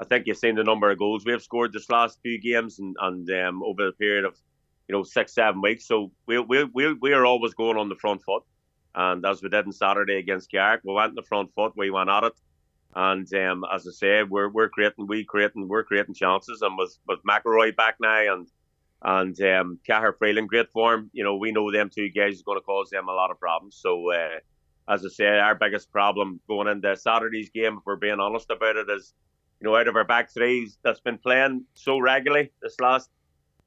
[0.00, 2.78] I think you've seen the number of goals we have scored this last few games
[2.78, 4.36] and, and um, over the period of
[4.88, 5.86] you know six seven weeks.
[5.86, 8.44] So we we we we are always going on the front foot,
[8.94, 11.72] and as we did on Saturday against Carrick, we went on the front foot.
[11.76, 12.40] We went at it,
[12.94, 16.96] and um, as I say, we're we're creating we creating we're creating chances, and with
[17.08, 18.46] with McElroy back now and
[19.02, 21.10] and um, Cahir Freeland great form.
[21.12, 23.40] You know we know them two guys is going to cause them a lot of
[23.40, 23.78] problems.
[23.80, 24.12] So.
[24.12, 24.38] Uh,
[24.90, 28.76] as I say, our biggest problem going into Saturday's game, if we're being honest about
[28.76, 29.12] it, is
[29.60, 33.10] you know, out of our back threes that's been playing so regularly this last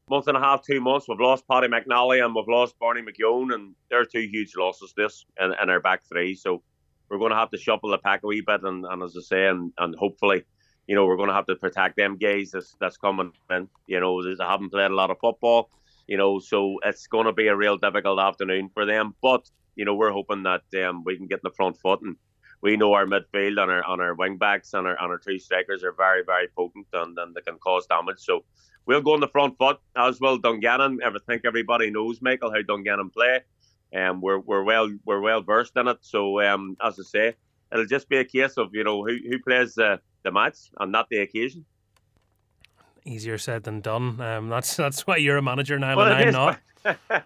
[0.10, 3.54] month and a half, two months, we've lost Paddy McNally and we've lost Barney McKeown,
[3.54, 6.36] and they're two huge losses this in, in our back three.
[6.36, 6.62] So
[7.10, 9.22] we're going to have to shuffle the pack a wee bit, and, and as I
[9.22, 10.44] say, and, and hopefully,
[10.88, 13.70] you know, we're going to have to protect them guys that's, that's coming in.
[13.88, 15.70] You know, they haven't played a lot of football,
[16.08, 19.14] you know, so it's going to be a real difficult afternoon for them.
[19.22, 22.16] But, you know, we're hoping that um, we can get in the front foot and
[22.62, 25.40] we know our midfield and our on our wing backs and our and our two
[25.40, 28.20] strikers are very very potent and, and they can cause damage.
[28.20, 28.44] So
[28.86, 30.38] we'll go on the front foot as well.
[30.38, 33.42] Dungannon, I think everybody knows Michael how Dungannon play,
[33.92, 35.98] and um, we're we're well we're well versed in it.
[36.02, 37.36] So um, as I say,
[37.72, 40.92] it'll just be a case of you know who who plays the the match and
[40.92, 41.66] not the occasion.
[43.04, 44.22] Easier said than done.
[44.22, 47.26] Um, that's that's why you're a manager now, well, and I'm not.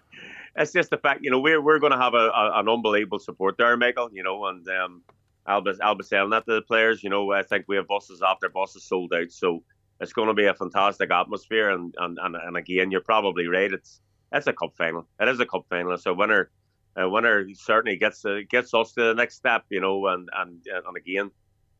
[0.56, 3.18] it's just the fact, you know, we're we're going to have a, a, an unbelievable
[3.18, 4.08] support there, Michael.
[4.12, 5.02] You know, and um,
[5.46, 7.02] I'll be, selling that to the players.
[7.02, 9.62] You know, I think we have buses after buses sold out, so
[10.00, 11.70] it's going to be a fantastic atmosphere.
[11.70, 13.72] And, and, and, and again, you're probably right.
[13.72, 14.00] It's
[14.32, 15.06] it's a cup final.
[15.20, 15.96] It is a cup final.
[15.98, 16.50] So winner,
[16.96, 19.64] a winner certainly gets uh, gets us to the next step.
[19.70, 21.30] You know, and and and again,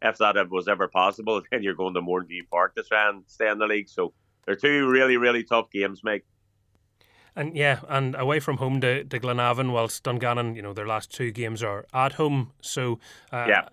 [0.02, 3.50] if that was ever possible, then you're going to Mourneview Park to try and stay
[3.50, 3.88] in the league.
[3.88, 4.12] So
[4.46, 6.24] they're two really really tough games, Mike.
[7.38, 11.12] And yeah, and away from home to, to Glenavon, whilst Dungannon, you know, their last
[11.12, 12.52] two games are at home.
[12.62, 12.98] So,
[13.30, 13.68] uh, yeah,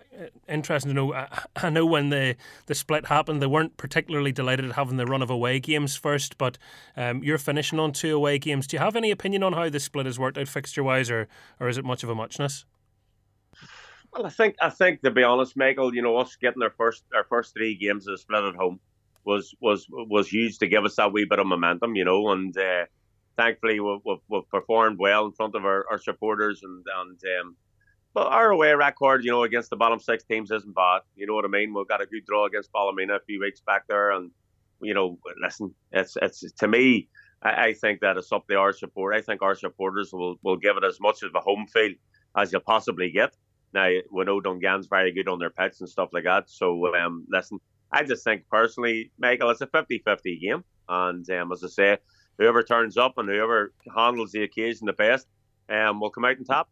[0.49, 1.13] interesting to know.
[1.13, 5.06] I, I, know when the, the split happened, they weren't particularly delighted at having the
[5.06, 6.58] run of away games first, but
[6.97, 8.67] um, you're finishing on two away games.
[8.67, 11.30] Do you have any opinion on how the split has worked out fixture wise, or,
[11.58, 12.65] or is it much of a muchness?
[14.12, 17.04] Well, I think I think to be honest, Michael, you know, us getting our first
[17.15, 18.82] our first three games of the split at home
[19.23, 22.58] was was was huge to give us that wee bit of momentum, you know, and.
[22.58, 22.86] Uh,
[23.38, 27.56] thankfully we've, we've, performed well in front of our, our supporters and and um,
[28.13, 31.02] but our away record, you know, against the bottom six teams isn't bad.
[31.15, 31.74] You know what I mean?
[31.74, 34.30] We've got a good draw against Ballymena a few weeks back there, and
[34.82, 37.10] you know, listen, it's it's to me,
[37.41, 39.15] I, I think that it's up to our support.
[39.15, 41.93] I think our supporters will, will give it as much of a home feel
[42.38, 43.36] as you possibly get.
[43.74, 46.50] Now we know Dungan's very good on their pitch and stuff like that.
[46.50, 47.60] So um, listen,
[47.91, 51.98] I just think personally, Michael, it's a 50-50 game, and um, as I say,
[52.38, 55.28] whoever turns up and whoever handles the occasion the best
[55.69, 56.69] um, will come out on top.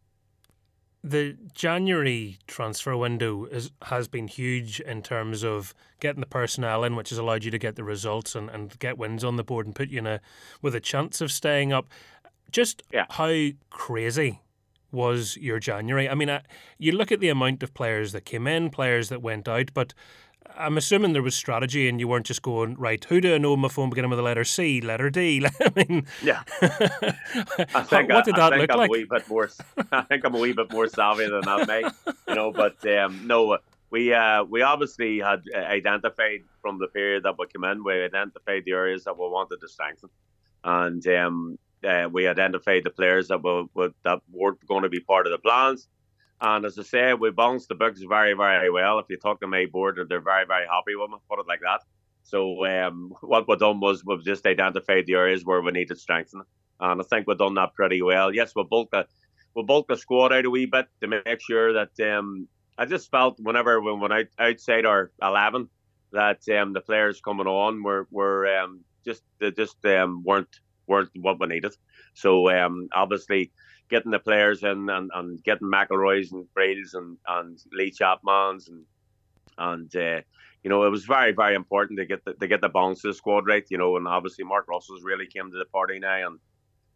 [1.04, 6.94] The January transfer window is, has been huge in terms of getting the personnel in,
[6.94, 9.66] which has allowed you to get the results and, and get wins on the board
[9.66, 10.20] and put you in a
[10.60, 11.88] with a chance of staying up.
[12.52, 13.06] Just Yeah.
[13.10, 14.42] how crazy
[14.92, 16.08] was your January?
[16.08, 16.42] I mean, I,
[16.78, 19.94] you look at the amount of players that came in, players that went out, but
[20.56, 23.56] I'm assuming there was strategy and you weren't just going, right, who do I know
[23.56, 25.44] my phone beginning with the letter C, letter D?
[25.60, 26.42] I mean, Yeah.
[26.62, 28.88] I think what did I, that I think look I'm like?
[28.88, 29.50] a wee bit more.
[29.92, 32.14] I think I'm a wee bit more savvy than that, mate.
[32.28, 33.58] You know, but um, no,
[33.90, 37.84] we uh, we obviously had uh, identified from the period that we came in.
[37.84, 40.08] We identified the areas that we wanted to strengthen,
[40.64, 45.00] and um, uh, we identified the players that were, were that were going to be
[45.00, 45.88] part of the plans.
[46.44, 48.98] And as I say, we balanced the books very, very well.
[48.98, 51.16] If you talk to my board, they're very, very happy with me.
[51.30, 51.82] Put it like that.
[52.24, 56.46] So um, what we done was we've just identified the areas where we needed strengthening,
[56.80, 58.34] and I think we've done that pretty well.
[58.34, 59.06] Yes, we bulked the
[59.54, 63.10] we bulked the squad out a wee bit to make sure that um, I just
[63.10, 65.68] felt whenever we went out, outside our eleven
[66.12, 71.10] that um, the players coming on were were um, just they just um, weren't weren't
[71.14, 71.72] what we needed.
[72.14, 73.52] So um, obviously
[73.92, 78.84] getting the players in and, and getting McElroy's and Brails and, and Lee Chapman's and
[79.58, 80.22] and uh,
[80.64, 83.10] you know it was very very important to get the, to get the balance of
[83.10, 83.64] the squad right.
[83.68, 86.38] You know, and obviously Mark Russell's really came to the party now, and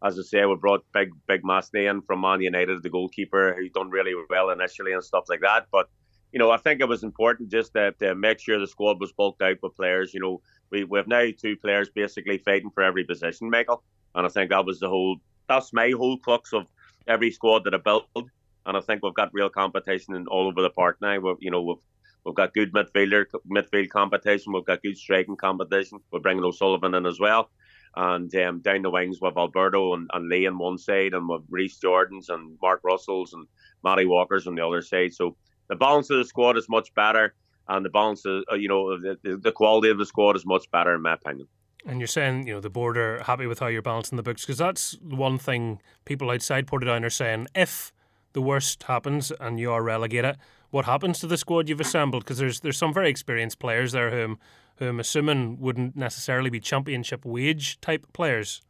[0.02, 3.68] as I say, we brought big big Masney in from Man United, the goalkeeper, who
[3.68, 5.66] done really well initially and stuff like that.
[5.70, 5.88] But
[6.32, 9.12] you know, I think it was important just to, to make sure the squad was
[9.12, 10.14] bulked out with players.
[10.14, 13.82] You know, we we have now two players basically fighting for every position, Michael,
[14.14, 16.66] and I think that was the whole that's my whole crux of
[17.06, 20.62] every squad that I built, and I think we've got real competition in all over
[20.62, 21.18] the park now.
[21.18, 21.84] We've, you know, we've
[22.24, 24.52] we've got good midfielder midfield competition.
[24.52, 26.00] We've got good striking competition.
[26.10, 27.50] We're bringing O'Sullivan in as well,
[27.96, 31.42] and um, down the wings with Alberto and, and Lee on one side, and with
[31.48, 33.46] Reese Jordans and Mark Russells and
[33.84, 35.14] Matty Walkers on the other side.
[35.14, 35.36] So
[35.68, 37.34] the balance of the squad is much better,
[37.68, 40.70] and the balance of uh, you know the, the quality of the squad is much
[40.70, 41.48] better in my opinion.
[41.86, 44.42] And you're saying, you know, the board are happy with how you're balancing the books
[44.42, 47.46] because that's the one thing people outside Portadown are saying.
[47.54, 47.92] If
[48.32, 50.36] the worst happens and you are relegated,
[50.70, 52.24] what happens to the squad you've assembled?
[52.24, 54.38] Because there's there's some very experienced players there whom
[54.78, 58.62] who I'm assuming wouldn't necessarily be championship wage type players.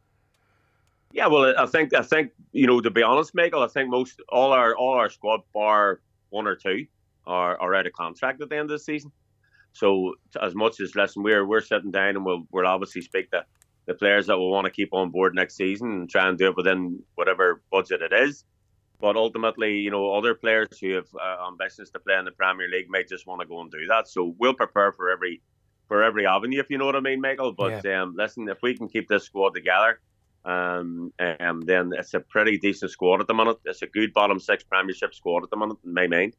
[1.12, 4.20] Yeah, well, I think I think you know to be honest, Michael, I think most
[4.28, 6.86] all our all our squad bar one or two
[7.26, 9.10] are, are out of contract at the end of the season.
[9.76, 13.44] So as much as listen, we're we're sitting down and we'll we'll obviously speak to
[13.86, 16.48] the players that will want to keep on board next season and try and do
[16.48, 18.44] it within whatever budget it is.
[18.98, 22.68] But ultimately, you know, other players who have uh, ambitions to play in the Premier
[22.68, 24.08] League might just want to go and do that.
[24.08, 25.42] So we'll prepare for every
[25.88, 27.52] for every avenue, if you know what I mean, Michael.
[27.52, 30.00] But um, listen, if we can keep this squad together,
[30.44, 33.58] um, um, then it's a pretty decent squad at the minute.
[33.64, 36.34] It's a good bottom six Premiership squad at the minute, in my mind.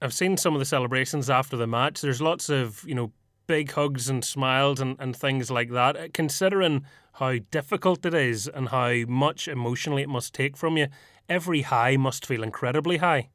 [0.00, 2.00] I've seen some of the celebrations after the match.
[2.00, 3.12] There's lots of, you know,
[3.46, 6.12] big hugs and smiles and, and things like that.
[6.12, 10.88] Considering how difficult it is and how much emotionally it must take from you,
[11.28, 13.30] every high must feel incredibly high.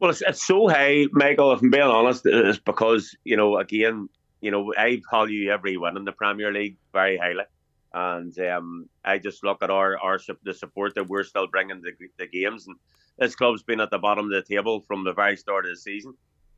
[0.00, 1.52] Well, it's, it's so high, Michael.
[1.52, 4.08] If I'm being honest, it's because you know, again,
[4.40, 7.44] you know, I value every win in the Premier League very highly,
[7.92, 11.92] and um, I just look at our our the support that we're still bringing the
[12.16, 12.76] the games, and
[13.18, 15.76] this club's been at the bottom of the table from the very start of the
[15.76, 16.14] season,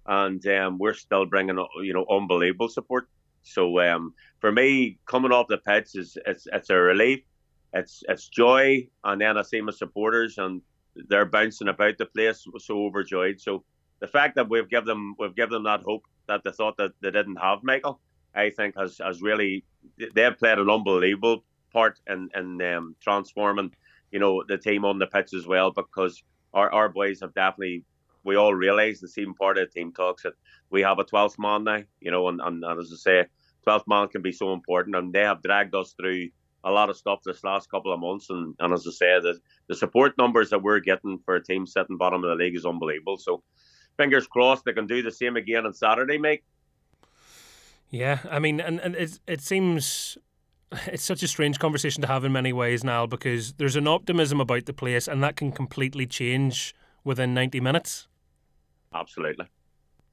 [0.07, 3.09] and um, we're still bringing you know unbelievable support.
[3.43, 7.21] So um, for me, coming off the pitch is it's it's a relief,
[7.73, 10.61] it's it's joy, and then I see my supporters and
[11.09, 13.41] they're bouncing about the place, so overjoyed.
[13.41, 13.65] So
[14.01, 16.93] the fact that we've given them we've given them that hope that they thought that
[17.01, 18.01] they didn't have, Michael,
[18.35, 19.65] I think has has really
[20.15, 23.73] they've played an unbelievable part in in um, transforming,
[24.11, 26.23] you know, the team on the pitch as well because
[26.55, 27.85] our our boys have definitely.
[28.23, 30.35] We all realise the same part of the team talks that
[30.69, 33.27] we have a 12th man now, you know, and, and, and as I say,
[33.67, 36.29] 12th man can be so important, and they have dragged us through
[36.65, 38.31] a lot of stuff this last couple of months.
[38.31, 41.67] And, and as I say, the, the support numbers that we're getting for a team
[41.67, 43.17] sitting bottom of the league is unbelievable.
[43.19, 43.43] So
[43.97, 46.43] fingers crossed they can do the same again on Saturday, mate.
[47.89, 50.17] Yeah, I mean, and, and it, it seems
[50.87, 54.41] it's such a strange conversation to have in many ways now because there's an optimism
[54.41, 58.07] about the place and that can completely change within 90 minutes.
[58.95, 59.47] Absolutely.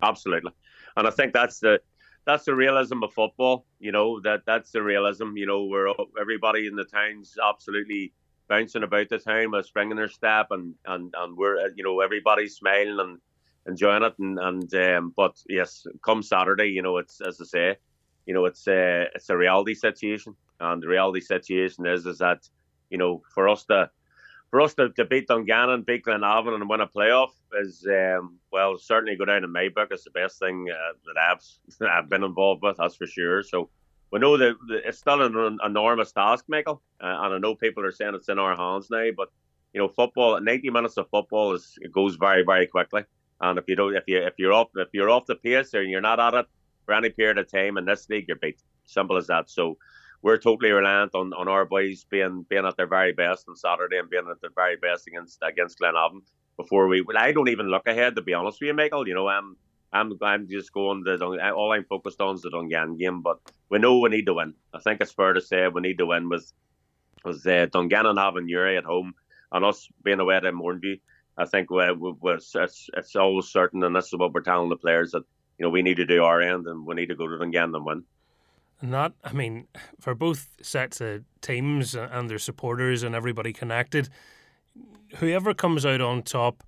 [0.01, 0.51] Absolutely.
[0.95, 1.79] And I think that's the
[2.25, 3.65] that's the realism of football.
[3.79, 5.37] You know that that's the realism.
[5.37, 5.87] You know where
[6.19, 8.13] everybody in the town's absolutely
[8.47, 12.55] bouncing about the town with springing their step, and and and we're you know everybody's
[12.55, 13.19] smiling and
[13.65, 14.13] enjoying it.
[14.19, 17.77] And and um, but yes, come Saturday, you know it's as I say,
[18.25, 22.47] you know it's uh, it's a reality situation, and the reality situation is is that
[22.89, 23.89] you know for us to
[24.49, 28.77] for us to, to beat Dungannon, beat Glenavon, and win a playoff is um, well
[28.77, 32.23] certainly go down in my book as the best thing uh, that I've I've been
[32.23, 32.77] involved with.
[32.77, 33.43] That's for sure.
[33.43, 33.69] So
[34.11, 37.91] we know that it's still an enormous task, Michael, uh, and I know people are
[37.91, 39.29] saying it's in our hands now, but
[39.73, 43.03] you know, football, ninety minutes of football is it goes very, very quickly.
[43.41, 45.83] And if you don't, if you if you're off if you're off the pace or
[45.83, 46.45] you're not at it
[46.85, 48.61] for any period of time in this league, you're beat.
[48.85, 49.49] Simple as that.
[49.49, 49.77] So
[50.21, 53.97] we're totally reliant on, on our boys being being at their very best on Saturday
[53.97, 56.21] and being at their very best against against Glenavon
[56.57, 57.01] before we.
[57.01, 59.07] Well, I don't even look ahead to be honest with you, Michael.
[59.07, 59.55] You know, I'm
[59.93, 63.39] I'm I'm just going to all I'm focused on is the Dungannon game, but
[63.69, 64.53] we know we need to win.
[64.73, 66.51] I think it's fair to say we need to win with
[67.23, 69.13] with uh, Dungannon having Newry at home
[69.51, 70.99] and us being away at Mourneview.
[71.37, 74.69] I think we, we, we, it's, it's always certain, and this is what we're telling
[74.69, 75.23] the players that
[75.57, 77.75] you know we need to do our end and we need to go to Dungannon
[77.75, 78.03] and win.
[78.79, 79.67] And that, I mean,
[79.99, 84.09] for both sets of teams and their supporters and everybody connected,
[85.15, 86.63] whoever comes out on top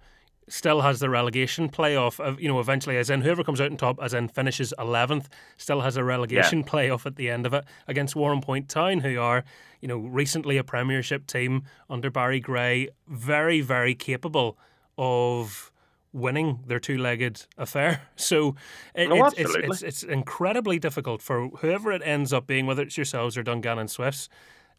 [0.47, 2.39] still has the relegation playoff.
[2.41, 5.81] You know, eventually, as in whoever comes out on top, as in finishes eleventh, still
[5.81, 6.65] has a relegation yeah.
[6.65, 9.43] playoff at the end of it against Warrenpoint Town, who are
[9.79, 14.57] you know recently a Premiership team under Barry Gray, very very capable
[14.97, 15.71] of
[16.11, 18.01] winning their two-legged affair.
[18.15, 18.55] So
[18.93, 22.83] it, no, it's, it's, it's, it's incredibly difficult for whoever it ends up being, whether
[22.83, 24.29] it's yourselves or Dungannon Swifts.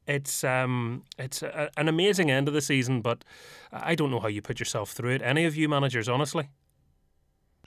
[0.06, 3.24] It's um it's a, an amazing end of the season, but
[3.72, 5.22] I don't know how you put yourself through it.
[5.22, 6.48] Any of you managers, honestly.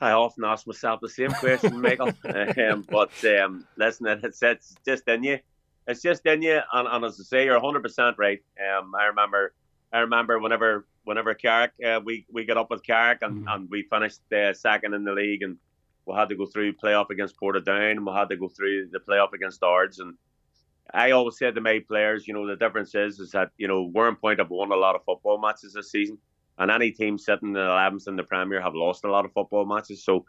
[0.01, 2.09] I often ask myself the same question, Michael.
[2.69, 5.39] um, but um, listen, it's it's just in you.
[5.87, 8.41] It's just in you, and, and as I say, you're 100 percent right.
[8.59, 9.53] Um, I remember,
[9.91, 13.53] I remember whenever whenever Carrick, uh, we we got up with Carrick and, mm.
[13.53, 15.57] and we finished uh, second in the league, and
[16.05, 18.99] we had to go through playoff against Portadown, and we had to go through the
[18.99, 20.15] playoff against Ards, and
[20.93, 23.89] I always said to my players, you know, the difference is is that you know
[23.89, 26.17] Warrenpoint have won a lot of football matches this season,
[26.57, 29.33] and any team sitting in the eleventh in the Premier have lost a lot of
[29.33, 30.03] football matches.
[30.03, 30.25] So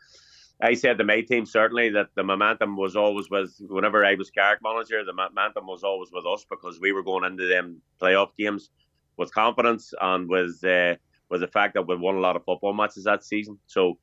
[0.61, 4.31] I said to my team certainly that the momentum was always with whenever I was
[4.31, 8.31] Carrick manager, the momentum was always with us because we were going into them playoff
[8.39, 8.71] games
[9.17, 10.97] with confidence and with uh,
[11.31, 13.59] with the fact that we won a lot of football matches that season.
[13.67, 13.99] So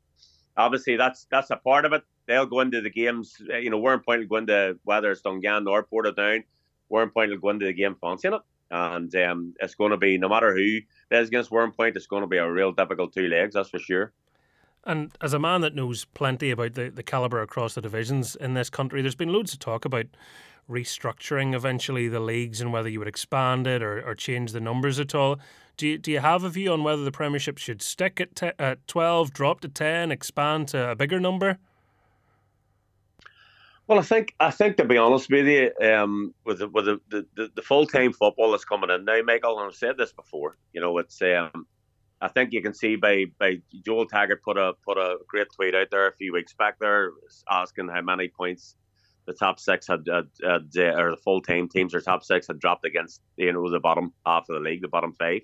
[0.57, 3.35] obviously that's that's a part of it they'll go into the games.
[3.51, 6.43] Uh, you know, Warrenpoint will going to whether it's Dungannon or Portadown.
[6.91, 10.29] Warrenpoint will going to the game fancying it, and um, it's going to be no
[10.29, 13.55] matter who plays against Warrenpoint, it's going to be a real difficult two legs.
[13.55, 14.13] That's for sure.
[14.83, 18.55] And as a man that knows plenty about the, the calibre across the divisions in
[18.55, 20.07] this country, there's been loads of talk about
[20.69, 24.99] restructuring eventually the leagues and whether you would expand it or, or change the numbers
[24.99, 25.39] at all.
[25.77, 28.51] Do you, do you have a view on whether the Premiership should stick at, te-
[28.59, 31.57] at 12, drop to 10, expand to a bigger number?
[33.87, 37.01] Well, I think I think to be honest with you, um, with the, with the,
[37.09, 40.55] the, the full time football that's coming in now, Michael, and I've said this before.
[40.71, 41.67] You know, it's um,
[42.21, 45.75] I think you can see by by Joel Taggart put a put a great tweet
[45.75, 47.11] out there a few weeks back there
[47.49, 48.75] asking how many points
[49.25, 52.47] the top six had, had, had uh, or the full time teams or top six
[52.47, 55.41] had dropped against you know the bottom half of the league, the bottom five,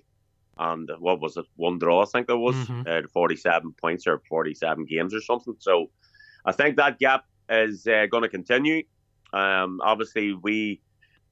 [0.58, 2.82] and what was it, one draw I think it was, mm-hmm.
[2.86, 5.56] uh, forty seven points or forty seven games or something.
[5.58, 5.90] So
[6.44, 8.82] I think that gap is uh, going to continue.
[9.32, 10.80] Um, obviously, we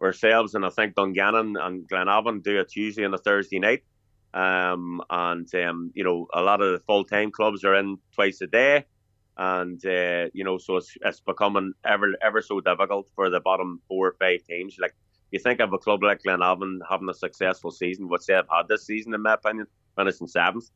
[0.00, 3.82] ourselves and I think Dungannon and Glenavon do a Tuesday and a Thursday night.
[4.34, 8.40] Um, and um, you know, a lot of the full time clubs are in twice
[8.42, 8.84] a day,
[9.36, 13.80] and uh, you know, so it's it's becoming ever ever so difficult for the bottom
[13.88, 14.76] four or five teams.
[14.80, 14.94] Like
[15.30, 18.68] you think of a club like Glenavon having a successful season, which they have had
[18.68, 19.66] this season, in my opinion,
[19.96, 20.70] finishing seventh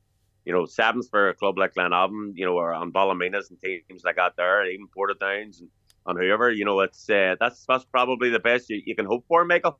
[0.44, 4.04] you know, sevens for a club like Glenavon, you know, or on Ballymenas and teams
[4.04, 5.68] like that there, even Portadowns and,
[6.06, 9.24] and whoever, you know, it's uh, that's that's probably the best you, you can hope
[9.28, 9.78] for, Michael.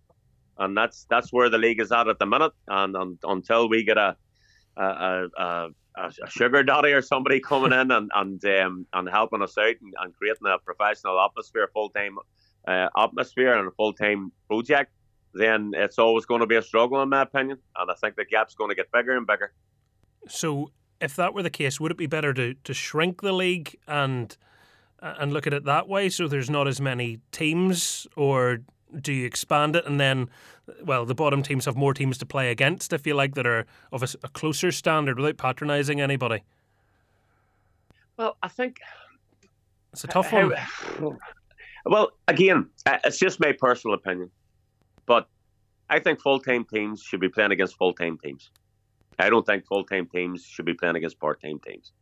[0.59, 2.53] And that's that's where the league is at at the minute.
[2.69, 4.17] And, and until we get a
[4.77, 5.69] a, a, a,
[6.29, 10.15] sugar daddy or somebody coming in and and um, and helping us out and, and
[10.15, 12.19] creating a professional atmosphere, full time
[12.67, 14.93] uh, atmosphere, and a full time project,
[15.35, 17.59] then it's always going to be a struggle, in my opinion.
[17.77, 19.53] And I think the gap's going to get bigger and bigger.
[20.29, 20.71] So,
[21.01, 24.37] if that were the case, would it be better to, to shrink the league and
[25.03, 28.59] and look at it that way, so there's not as many teams, or
[29.01, 30.29] do you expand it and then,
[30.85, 33.67] well, the bottom teams have more teams to play against, if you like, that are
[33.93, 36.43] of a, a closer standard without patronising anybody?
[38.17, 38.79] Well, I think
[39.93, 40.53] it's a tough one.
[41.87, 44.31] well, again, uh, it's just my personal opinion,
[45.07, 45.29] but
[45.89, 48.51] I think full time teams should be playing against full time teams.
[49.19, 51.93] I don't think full time teams should be playing against part time teams.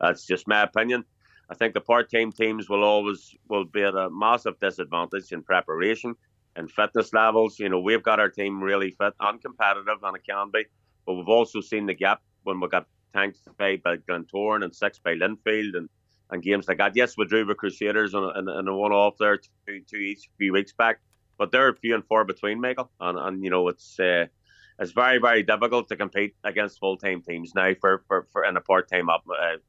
[0.00, 1.04] That's just my opinion.
[1.48, 5.42] I think the part time teams will always will be at a massive disadvantage in
[5.42, 6.16] preparation
[6.56, 7.58] and fitness levels.
[7.58, 10.64] You know, we've got our team really fit and competitive, and it can be,
[11.04, 15.14] but we've also seen the gap when we got tanked by, Glentoran and six by
[15.14, 15.88] Linfield, and
[16.30, 16.96] and games like that.
[16.96, 20.52] Yes, we drew with Crusaders and a, a one off there two, two each few
[20.52, 20.98] weeks back,
[21.38, 22.90] but they're few and far between, Michael.
[23.00, 24.26] And and you know it's uh,
[24.78, 28.56] it's very very difficult to compete against full time teams now for, for, for in
[28.56, 29.22] a part time uh,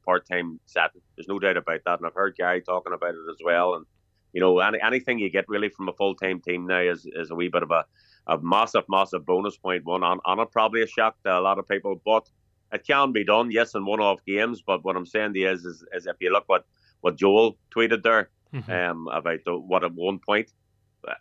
[0.04, 1.00] part time setting.
[1.16, 3.74] There's no doubt about that, and I've heard Gary talking about it as well.
[3.74, 3.86] And
[4.32, 7.30] you know any, anything you get really from a full time team now is, is
[7.30, 7.84] a wee bit of a,
[8.26, 9.84] a massive massive bonus point.
[9.84, 12.28] one on on it probably a shock to a lot of people, but
[12.72, 14.62] it can be done, yes, in one off games.
[14.66, 16.64] But what I'm saying to you is, is, is if you look what
[17.00, 18.70] what Joel tweeted there mm-hmm.
[18.70, 20.50] um, about the, what at one point,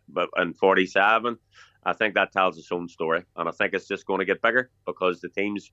[0.09, 1.37] but in 47
[1.87, 4.41] I think that tells its own story, and I think it's just going to get
[4.41, 5.71] bigger because the teams,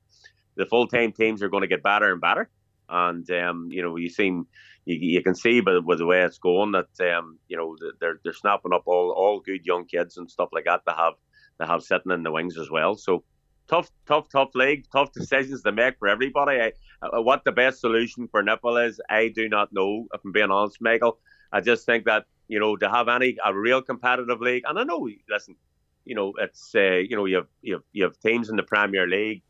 [0.55, 2.49] the full time teams, are going to get better and better.
[2.89, 4.47] And um, you know, you seem
[4.85, 8.21] you, you can see, but with the way it's going, that um, you know, they're
[8.23, 11.15] they're snapping up all all good young kids and stuff like that to have
[11.61, 12.97] to have sitting in the wings as well.
[12.97, 13.25] So
[13.69, 16.61] tough, tough, tough league, tough decisions to make for everybody.
[16.61, 16.73] I,
[17.21, 20.07] what the best solution for NIFL is, I do not know.
[20.13, 21.19] If I'm being honest, Michael,
[21.53, 24.85] I just think that you know to have any a real competitive league, and I
[24.85, 25.57] know, listen,
[26.05, 28.63] you know, it's uh, you know you have, you have you have teams in the
[28.63, 29.43] Premier League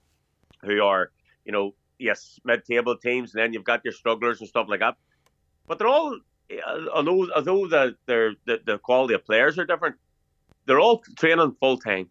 [0.62, 1.11] who are
[1.45, 1.74] you know
[2.05, 4.96] yes mid-table teams, and then you've got your strugglers and stuff like that.
[5.66, 6.18] But they're all
[6.94, 9.96] although although the the the quality of players are different,
[10.66, 12.09] they're all training full time.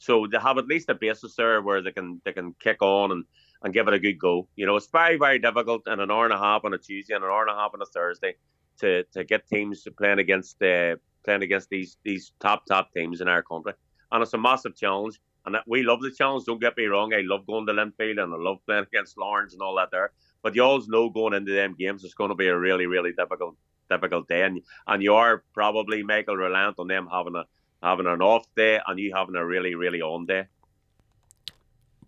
[0.00, 3.12] So they have at least a basis there where they can they can kick on
[3.12, 3.24] and,
[3.62, 4.48] and give it a good go.
[4.56, 7.14] You know, it's very very difficult in an hour and a half on a Tuesday
[7.14, 8.34] and an hour and a half on a Thursday
[8.80, 13.20] to, to get teams to playing against uh, playing against these these top top teams
[13.20, 13.74] in our country,
[14.10, 15.20] and it's a massive challenge.
[15.46, 16.44] And we love the challenge.
[16.46, 17.12] Don't get me wrong.
[17.12, 20.10] I love going to Linfield and I love playing against Lawrence and all that there.
[20.42, 23.12] But you always know going into them games, it's going to be a really, really
[23.12, 23.56] difficult,
[23.90, 24.42] difficult day.
[24.42, 27.44] And and you are probably Michael reliant on them having a
[27.82, 30.46] having an off day and you having a really, really on day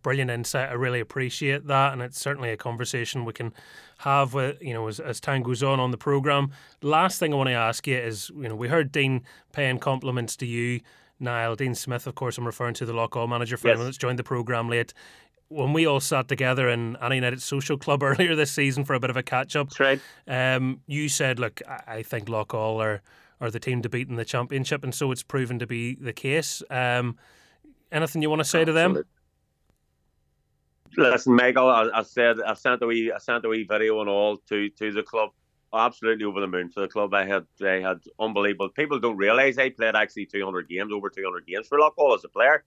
[0.06, 0.70] brilliant insight.
[0.70, 3.52] I really appreciate that, and it's certainly a conversation we can
[3.98, 6.52] have with you know as, as time goes on on the program.
[6.80, 10.36] Last thing I want to ask you is, you know, we heard Dean paying compliments
[10.36, 10.80] to you.
[11.18, 13.74] Niall, Dean Smith, of course, I'm referring to the Loughgall manager for yes.
[13.74, 14.92] anyone that's joined the programme late.
[15.48, 19.00] When we all sat together in Annagh United Social Club earlier this season for a
[19.00, 20.00] bit of a catch up, right.
[20.26, 23.02] Um, you said, "Look, I think Loughgall are
[23.40, 26.12] are the team to beat in the championship," and so it's proven to be the
[26.12, 26.62] case.
[26.68, 27.16] Um,
[27.92, 28.94] anything you want to say Absolutely.
[28.94, 29.04] to them?
[30.96, 34.08] Listen, Michael, I, I said I sent a wee I sent a wee video and
[34.08, 35.30] all to to the club.
[35.74, 37.12] Absolutely over the moon for the club.
[37.12, 38.68] I had they had unbelievable.
[38.70, 42.28] People don't realise I played actually 200 games, over 200 games for Loughgall as a
[42.28, 42.64] player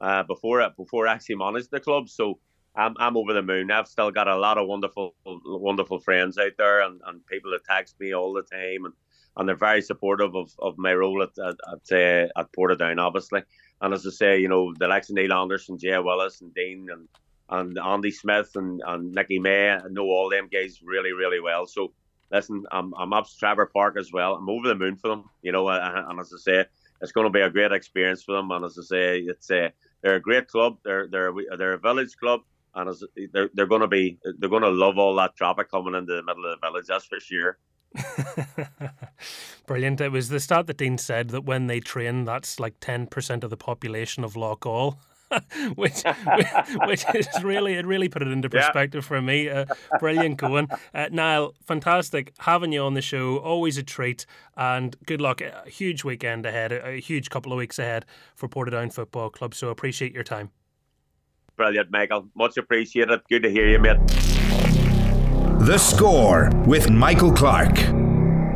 [0.00, 2.08] uh, before before I actually managed the club.
[2.08, 2.38] So
[2.76, 3.70] I'm I'm over the moon.
[3.70, 7.64] I've still got a lot of wonderful wonderful friends out there, and, and people that
[7.64, 8.94] text me all the time, and,
[9.36, 13.42] and they're very supportive of, of my role at at at, uh, at Portadown, obviously.
[13.80, 16.88] And as I say, you know, the likes of Neil Anderson, Jay Willis, and Dean,
[16.90, 17.08] and
[17.52, 19.70] and Andy Smith and, and Nicky May.
[19.70, 21.66] I know all them guys really, really well.
[21.66, 21.92] So
[22.32, 24.34] listen, I'm I'm up to Trevor Park as well.
[24.34, 25.68] I'm over the moon for them, you know.
[25.68, 26.64] And, and as I say,
[27.00, 28.50] it's going to be a great experience for them.
[28.50, 29.72] And as I say, it's a
[30.02, 30.78] they're a great club.
[30.84, 32.40] They're they're they're a village club,
[32.74, 35.94] and as, they're they're going to be they're going to love all that traffic coming
[35.94, 36.86] into the middle of the village.
[36.88, 37.58] That's for sure.
[39.66, 40.00] Brilliant.
[40.00, 43.50] It was the stat that Dean said that when they train, that's like 10% of
[43.50, 44.96] the population of Loughgall.
[45.74, 46.02] which,
[46.86, 49.08] which is really it really put it into perspective yeah.
[49.08, 49.48] for me.
[49.48, 49.66] Uh,
[49.98, 51.54] brilliant going, uh, Niall.
[51.64, 53.38] Fantastic having you on the show.
[53.38, 54.26] Always a treat,
[54.56, 55.40] and good luck.
[55.40, 56.72] A huge weekend ahead.
[56.72, 58.04] A, a huge couple of weeks ahead
[58.34, 59.54] for Portadown Football Club.
[59.54, 60.50] So appreciate your time.
[61.56, 62.28] Brilliant, Michael.
[62.34, 63.20] Much appreciated.
[63.28, 63.98] Good to hear you, mate.
[65.66, 67.78] The score with Michael Clark.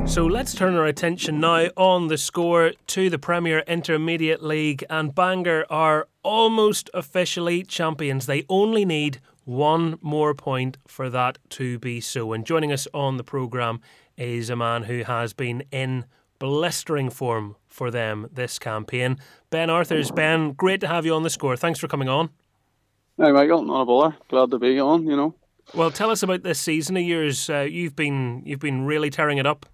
[0.06, 5.12] So let's turn our attention now on the score to the Premier Intermediate League, and
[5.14, 8.26] Bangor are almost officially champions.
[8.26, 12.32] They only need one more point for that to be so.
[12.32, 13.80] And joining us on the programme
[14.16, 16.04] is a man who has been in
[16.40, 19.18] blistering form for them this campaign.
[19.50, 20.10] Ben Arthurs.
[20.10, 21.56] Ben, great to have you on the score.
[21.56, 22.30] Thanks for coming on.
[23.16, 24.16] Hey, Michael, not a bother.
[24.28, 25.34] Glad to be on, you know.
[25.74, 27.48] Well, tell us about this season of yours.
[27.48, 29.64] Uh, you've been you've been really tearing it up.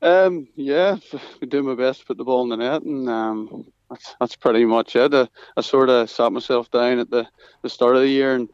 [0.00, 0.98] Um, yeah,
[1.40, 4.36] been doing my best to put the ball in the net, and um, that's that's
[4.36, 5.14] pretty much it.
[5.14, 7.26] I, I sort of sat myself down at the,
[7.62, 8.48] the start of the year and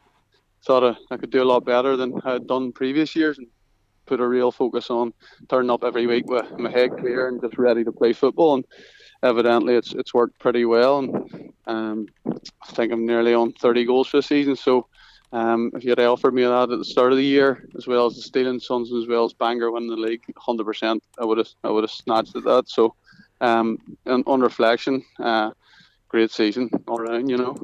[0.64, 3.47] thought I, I could do a lot better than I had done previous years, and
[4.07, 5.12] put a real focus on
[5.49, 8.55] turning up every week with my head clear and just ready to play football.
[8.55, 8.64] And
[9.22, 14.09] evidently, it's it's worked pretty well, and um, I think I'm nearly on 30 goals
[14.09, 14.57] for the season.
[14.57, 14.87] So
[15.33, 18.07] um, if you had offered me that at the start of the year, as well
[18.07, 21.39] as the Steel and Sons as well as Bangor winning the league, 100%, I would
[21.39, 22.68] have I would have snatched at that.
[22.68, 22.95] So,
[23.43, 25.51] um, and on reflection, uh,
[26.09, 27.55] great season all around, you know.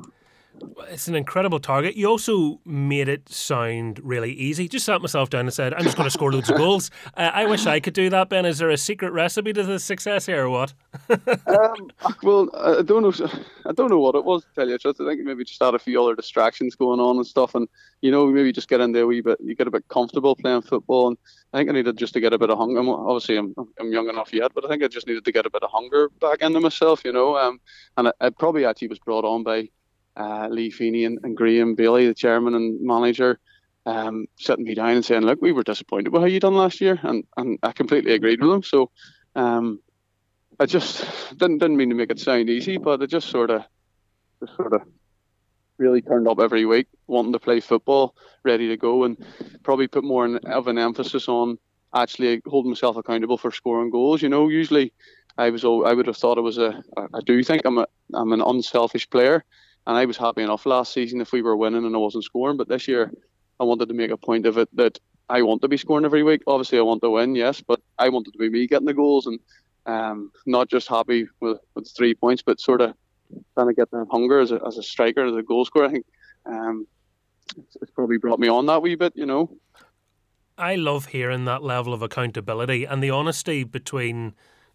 [0.90, 1.96] It's an incredible target.
[1.96, 4.68] You also made it sound really easy.
[4.68, 7.30] Just sat myself down and said, "I'm just going to score loads of goals." Uh,
[7.32, 8.28] I wish I could do that.
[8.28, 10.74] Ben, is there a secret recipe to the success here, or what?
[11.10, 11.90] um,
[12.22, 13.28] well, I don't know.
[13.66, 14.44] I don't know what it was.
[14.44, 17.00] To tell you the truth, I think maybe just had a few other distractions going
[17.00, 17.66] on and stuff, and
[18.02, 19.38] you know, maybe just get in there a wee bit.
[19.42, 21.18] You get a bit comfortable playing football, and
[21.52, 22.80] I think I needed just to get a bit of hunger.
[22.80, 25.50] Obviously, I'm, I'm young enough yet, but I think I just needed to get a
[25.50, 27.36] bit of hunger back into myself, you know.
[27.36, 27.60] Um,
[27.96, 29.68] and it, probably actually was brought on by
[30.18, 33.38] uh, Lee Feeney and, and Graham Bailey, the chairman and manager,
[33.86, 36.80] um, sitting me down and saying, "Look, we were disappointed with how you done last
[36.80, 38.62] year," and and I completely agreed with them.
[38.62, 38.90] So,
[39.34, 39.80] um,
[40.60, 41.06] I just
[41.38, 43.62] didn't didn't mean to make it sound easy, but it just sort of,
[44.40, 44.82] just sort of,
[45.78, 48.14] really turned up every week, wanting to play football,
[48.44, 49.16] ready to go, and
[49.62, 51.58] probably put more of an emphasis on
[51.94, 54.20] actually holding myself accountable for scoring goals.
[54.20, 54.92] You know, usually
[55.38, 58.32] I was I would have thought I was a I do think I'm a I'm
[58.32, 59.44] an unselfish player,
[59.88, 62.58] and I was happy enough last season if we were winning and I wasn't scoring.
[62.58, 63.10] But this year,
[63.58, 64.98] I wanted to make a point of it that
[65.30, 66.42] I want to be scoring every week.
[66.46, 69.26] Obviously, I want to win, yes, but I wanted to be me getting the goals
[69.26, 69.40] and
[69.86, 72.92] um, not just happy with, with three points, but sort of
[73.54, 75.86] trying to get the hunger as a, as a striker, as a goal scorer.
[75.86, 76.06] I think
[76.44, 76.86] um,
[77.56, 79.56] it's, it's probably brought me on that wee bit, you know.
[80.58, 84.34] I love hearing that level of accountability and the honesty between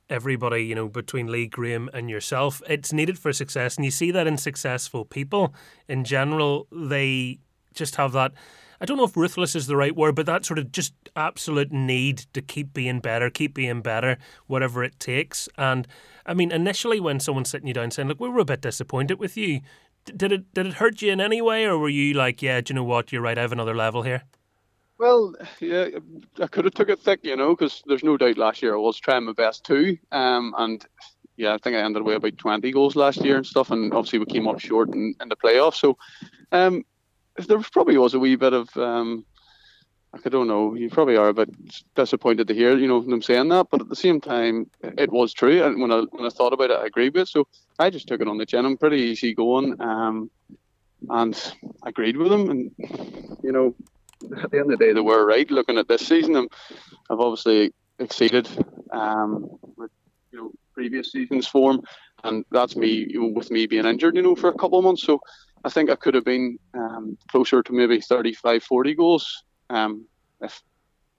[0.10, 2.62] everybody, you know, between Lee Graham and yourself.
[2.68, 5.54] It's needed for success, and you see that in successful people
[5.88, 6.68] in general.
[6.72, 7.39] They
[7.74, 8.34] just have that.
[8.82, 11.72] I don't know if ruthless is the right word, but that sort of just absolute
[11.72, 15.47] need to keep being better, keep being better, whatever it takes.
[15.58, 15.88] And
[16.26, 19.20] I mean, initially when someone's sitting you down saying, "Look, we were a bit disappointed
[19.20, 19.62] with you,"
[20.06, 22.72] did it did it hurt you in any way, or were you like, "Yeah, do
[22.72, 23.12] you know what?
[23.12, 23.38] You're right.
[23.38, 24.24] I have another level here."
[25.00, 25.88] Well, yeah,
[26.39, 28.80] I could have took it thick, you know, because there's no doubt last year I
[28.80, 29.98] was trying my best too.
[30.12, 30.86] Um, and
[31.36, 34.20] yeah, I think I ended with about 20 goals last year and stuff, and obviously
[34.20, 35.76] we came up short in, in the playoffs.
[35.76, 35.98] So,
[36.52, 36.84] um,
[37.48, 39.26] there probably was a wee bit of um,
[40.14, 40.76] I don't know.
[40.76, 41.50] You probably are a bit
[41.96, 45.34] disappointed to hear, you know, them saying that, but at the same time, it was
[45.34, 45.64] true.
[45.64, 47.30] And when I when I thought about it, I agreed with it.
[47.30, 47.48] So
[47.80, 48.66] I just took it on the chin.
[48.66, 50.30] I'm pretty easy going, um,
[51.10, 52.50] and agreed with them.
[52.52, 52.72] And
[53.41, 53.76] you know,
[54.42, 55.50] at the end of the day, they were right.
[55.50, 56.42] Looking at this season, i
[57.10, 58.48] have obviously exceeded
[58.92, 59.92] um, with,
[60.32, 61.82] you know previous season's form,
[62.24, 64.84] and that's me you know, with me being injured, you know, for a couple of
[64.84, 65.04] months.
[65.04, 65.20] So
[65.64, 70.06] I think I could have been um, closer to maybe 35, 40 goals um,
[70.42, 70.62] if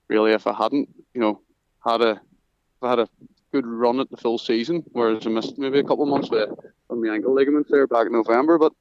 [0.09, 1.41] really if I hadn't, you know,
[1.85, 2.21] had a
[2.83, 3.07] had a
[3.51, 6.49] good run at the full season, whereas I missed maybe a couple of months with
[6.89, 8.73] on my ankle ligaments there back in November, but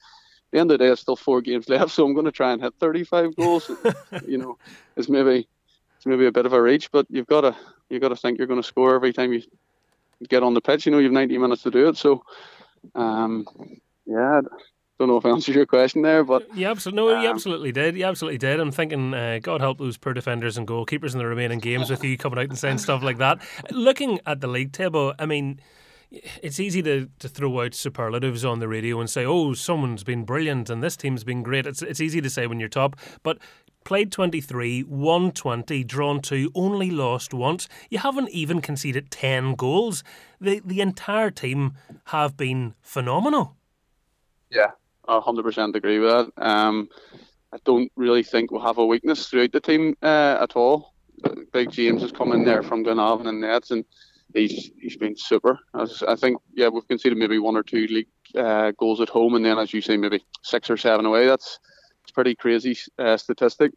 [0.54, 2.52] the end of the day, it's still four games left, so I'm going to try
[2.52, 3.70] and hit 35 goals.
[4.26, 4.56] you know,
[4.96, 5.48] it's maybe
[5.96, 7.56] it's maybe a bit of a reach, but you've got to
[7.90, 9.42] you've got to think you're going to score every time you
[10.28, 10.86] get on the pitch.
[10.86, 12.24] You know, you've 90 minutes to do it, so
[12.94, 13.46] um,
[14.06, 14.40] yeah.
[14.96, 17.72] Don't know if I answered your question there, but you absolutely no, you um, absolutely
[17.72, 17.96] did.
[17.96, 18.60] You absolutely did.
[18.60, 22.04] I'm thinking, uh, God help those poor defenders and goalkeepers in the remaining games with
[22.04, 23.40] you coming out and saying stuff like that.
[23.72, 25.58] Looking at the league table, I mean,
[26.42, 30.24] it's easy to, to throw out superlatives on the radio and say, oh, someone's been
[30.24, 31.66] brilliant and this team's been great.
[31.66, 33.38] It's, it's easy to say when you're top, but
[33.84, 37.68] played 23, won 20, drawn 2, only lost once.
[37.90, 40.02] You haven't even conceded 10 goals.
[40.40, 41.74] The, the entire team
[42.06, 43.56] have been phenomenal.
[44.50, 44.70] Yeah,
[45.06, 46.32] I 100% agree with that.
[46.36, 46.88] Um,
[47.52, 50.94] I don't really think we'll have a weakness throughout the team uh, at all.
[51.52, 53.84] Big James has come in there from Glenavon and Nets and
[54.34, 55.58] he's he's been super.
[55.78, 59.34] As I think, yeah, we've conceded maybe one or two league uh, goals at home,
[59.34, 61.26] and then as you say, maybe six or seven away.
[61.26, 61.58] That's
[62.02, 63.72] it's pretty crazy uh, statistic.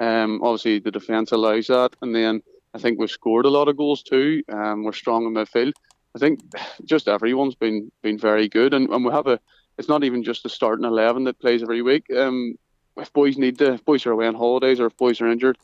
[0.00, 2.42] Um, obviously the defence allows that, and then
[2.74, 4.42] I think we've scored a lot of goals too.
[4.48, 5.72] Um, we're strong in midfield.
[6.14, 6.40] I think
[6.84, 9.38] just everyone's been been very good, and, and we have a.
[9.76, 12.06] It's not even just the starting eleven that plays every week.
[12.10, 12.56] Um,
[12.96, 15.56] if boys need to, if boys are away on holidays or if boys are injured,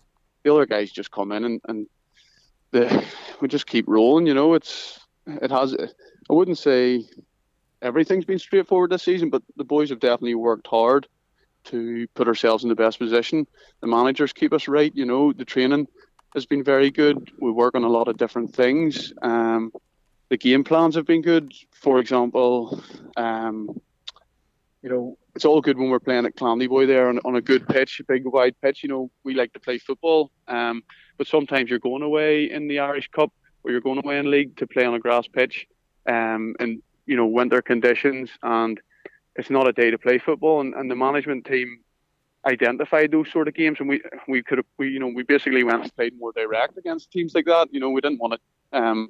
[0.44, 1.88] the other guys just come in and, and
[2.74, 3.04] the
[3.40, 4.26] we just keep rolling.
[4.26, 5.74] You know, it's it has.
[5.74, 7.04] I wouldn't say
[7.80, 11.06] everything's been straightforward this season, but the boys have definitely worked hard
[11.64, 13.46] to put ourselves in the best position.
[13.80, 14.92] The managers keep us right.
[14.94, 15.86] You know, the training
[16.34, 17.30] has been very good.
[17.40, 19.12] We work on a lot of different things.
[19.22, 19.72] Um,
[20.28, 21.52] the game plans have been good.
[21.72, 22.82] For example,
[23.16, 23.80] um,
[24.84, 27.66] you know, it's all good when we're playing at Clandeboye there on, on a good
[27.66, 28.82] pitch, a big wide pitch.
[28.82, 30.30] You know, we like to play football.
[30.46, 30.82] Um,
[31.16, 33.32] but sometimes you're going away in the Irish Cup
[33.62, 35.66] or you're going away in league to play on a grass pitch,
[36.06, 38.78] um, and you know winter conditions, and
[39.36, 40.60] it's not a day to play football.
[40.60, 41.80] And, and the management team
[42.44, 45.64] identified those sort of games, and we we could have we you know we basically
[45.64, 47.68] went and played more direct against teams like that.
[47.72, 48.78] You know, we didn't want to.
[48.78, 49.08] Um,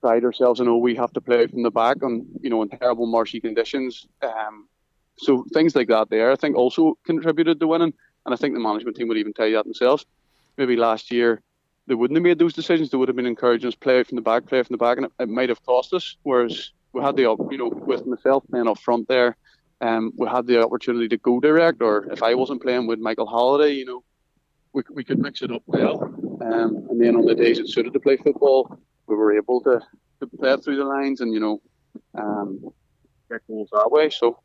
[0.00, 2.68] pride ourselves and oh we have to play from the back on you know in
[2.68, 4.66] terrible marshy conditions um,
[5.22, 7.94] so things like that there, I think, also contributed to winning.
[8.24, 10.04] And I think the management team would even tell you that themselves.
[10.56, 11.42] Maybe last year
[11.86, 12.90] they wouldn't have made those decisions.
[12.90, 15.06] They would have been encouraging us play from the back, play from the back, and
[15.06, 16.16] it, it might have cost us.
[16.22, 19.36] Whereas we had the, you know, with myself playing up front there,
[19.80, 21.82] um, we had the opportunity to go direct.
[21.82, 24.04] Or if I wasn't playing with Michael Halliday, you know,
[24.72, 26.02] we, we could mix it up well.
[26.40, 29.80] Um, and then on the days it suited to play football, we were able to,
[30.20, 31.60] to play through the lines and you know,
[32.16, 32.60] um,
[33.30, 34.10] get goals that way.
[34.10, 34.38] So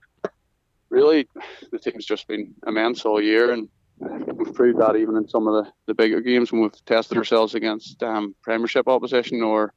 [0.89, 1.27] really,
[1.71, 3.69] the team's just been immense all year, and
[3.99, 7.55] we've proved that even in some of the, the bigger games when we've tested ourselves
[7.55, 9.73] against um, Premiership opposition or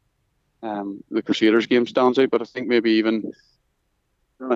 [0.63, 2.31] um, the Crusaders game stands out.
[2.31, 3.33] But I think maybe even
[4.41, 4.53] I'm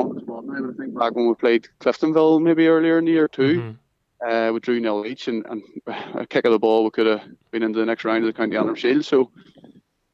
[0.00, 3.04] on the spot now, but I think back when we played Cliftonville maybe earlier in
[3.04, 3.60] the year too.
[3.60, 3.72] Mm-hmm.
[4.20, 7.22] Uh, we drew nil each, and, and a kick of the ball, we could have
[7.52, 9.04] been into the next round of the County Antrim Shield.
[9.04, 9.30] So,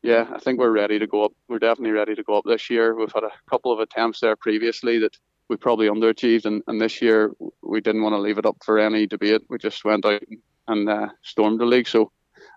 [0.03, 1.33] yeah, I think we're ready to go up.
[1.49, 2.95] We're definitely ready to go up this year.
[2.95, 5.17] We've had a couple of attempts there previously that
[5.49, 7.33] we probably underachieved, and, and this year
[7.63, 9.43] we didn't want to leave it up for any debate.
[9.49, 10.23] We just went out
[10.69, 11.89] and uh, stormed the league.
[11.89, 12.11] So,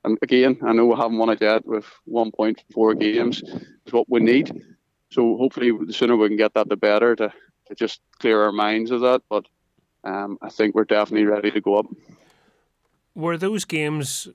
[0.03, 4.19] and again, I know we haven't won it yet with 1.4 games is what we
[4.19, 4.63] need.
[5.09, 7.33] So hopefully, the sooner we can get that, the better to,
[7.67, 9.21] to just clear our minds of that.
[9.29, 9.45] But
[10.03, 11.85] um, I think we're definitely ready to go up.
[13.15, 14.27] Were those games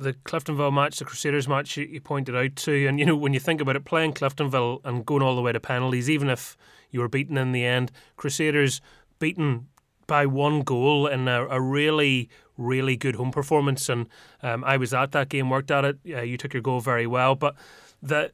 [0.00, 3.40] the Cliftonville match, the Crusaders match you pointed out to, and you know when you
[3.40, 6.56] think about it, playing Cliftonville and going all the way to penalties, even if
[6.90, 8.80] you were beaten in the end, Crusaders
[9.18, 9.68] beaten
[10.06, 14.06] by one goal in a, a really really good home performance, and
[14.42, 15.98] um, I was at that game, worked at it.
[16.08, 17.54] Uh, you took your goal very well, but
[18.02, 18.32] the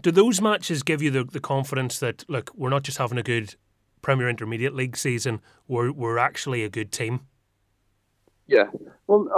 [0.00, 3.22] do those matches give you the, the confidence that look, we're not just having a
[3.22, 3.54] good
[4.04, 7.20] Premier Intermediate League season, we're we're actually a good team?
[8.46, 8.66] Yeah,
[9.06, 9.28] well,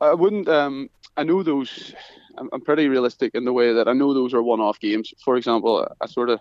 [0.00, 0.48] I wouldn't.
[0.48, 1.94] Um, I know those.
[2.38, 5.12] I'm, I'm pretty realistic in the way that I know those are one-off games.
[5.24, 6.40] For example, I sort of.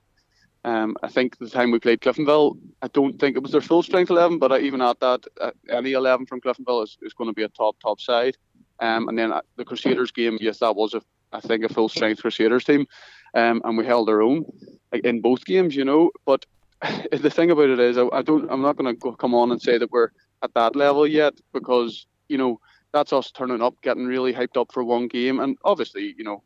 [0.66, 3.84] Um, I think the time we played Cliftonville, I don't think it was their full
[3.84, 7.30] strength 11, but I, even at that, uh, any 11 from Cliftonville is, is going
[7.30, 8.38] to be a top, top side.
[8.80, 11.02] Um, and then uh, the Crusaders game, yes, that was, a,
[11.34, 12.88] I think, a full strength Crusaders team.
[13.34, 14.46] Um, and we held our own
[14.94, 16.12] like, in both games, you know.
[16.26, 16.46] But
[17.12, 19.62] the thing about it is, I, I don't, I'm not going to come on and
[19.62, 20.12] say that we're
[20.44, 22.62] at that level yet because, you know,
[22.94, 25.40] that's us turning up, getting really hyped up for one game.
[25.40, 26.44] And obviously, you know,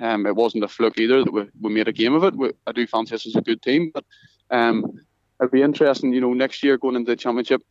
[0.00, 2.34] um, it wasn't a fluke either that we, we made a game of it.
[2.34, 4.04] We, I do fancy this as a good team, but
[4.50, 4.98] um,
[5.40, 7.62] it'd be interesting, you know, next year going into the championship,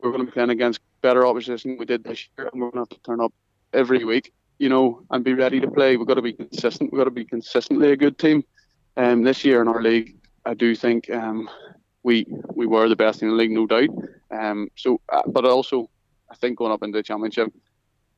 [0.00, 2.84] we're going to be playing against better opposition we did this year, and we're going
[2.84, 3.32] to have to turn up
[3.72, 5.96] every week, you know, and be ready to play.
[5.96, 6.92] We've got to be consistent.
[6.92, 8.44] We've got to be consistently a good team.
[8.96, 11.48] Um, this year in our league, I do think um,
[12.02, 13.88] we we were the best in the league, no doubt.
[14.30, 15.88] Um, so, uh, but also
[16.32, 17.52] I think going up into the championship,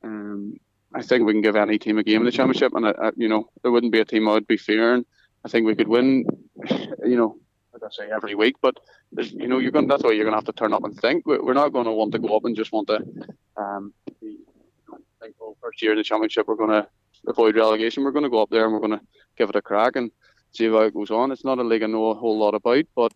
[0.04, 0.56] um,
[0.94, 3.10] I think we can give any team a game in the championship, and uh, uh,
[3.16, 5.04] you know there wouldn't be a team I would be fearing.
[5.44, 6.24] I think we could win,
[7.04, 7.36] you know,
[7.72, 8.56] like I say every week.
[8.62, 8.78] But
[9.18, 9.88] you know, you're going.
[9.88, 11.26] That's why you're going to have to turn up and think.
[11.26, 13.04] We're not going to want to go up and just want to
[13.56, 13.92] um,
[15.24, 16.86] think, oh, first year in the championship, we're going to
[17.26, 18.04] avoid relegation.
[18.04, 19.04] We're going to go up there and we're going to
[19.36, 20.10] give it a crack and
[20.52, 21.32] see how it goes on.
[21.32, 23.12] It's not a league I know a whole lot about, but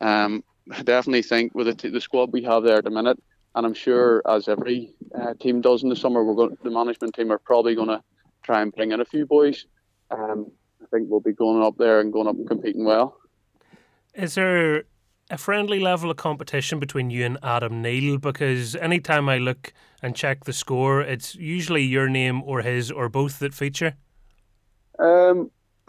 [0.00, 3.22] um, I definitely think with the, the squad we have there at the minute,
[3.54, 7.14] and I'm sure as every uh, team does in the summer, we're going, the management
[7.14, 8.02] team are probably going to
[8.42, 9.66] try and bring in a few boys.
[10.10, 10.50] Um,
[10.82, 13.16] I think we'll be going up there and going up and competing well.
[14.14, 14.84] Is there
[15.30, 18.18] a friendly level of competition between you and Adam Neal?
[18.18, 19.72] Because anytime I look
[20.02, 23.94] and check the score, it's usually your name or his or both that feature.
[24.98, 25.50] Um,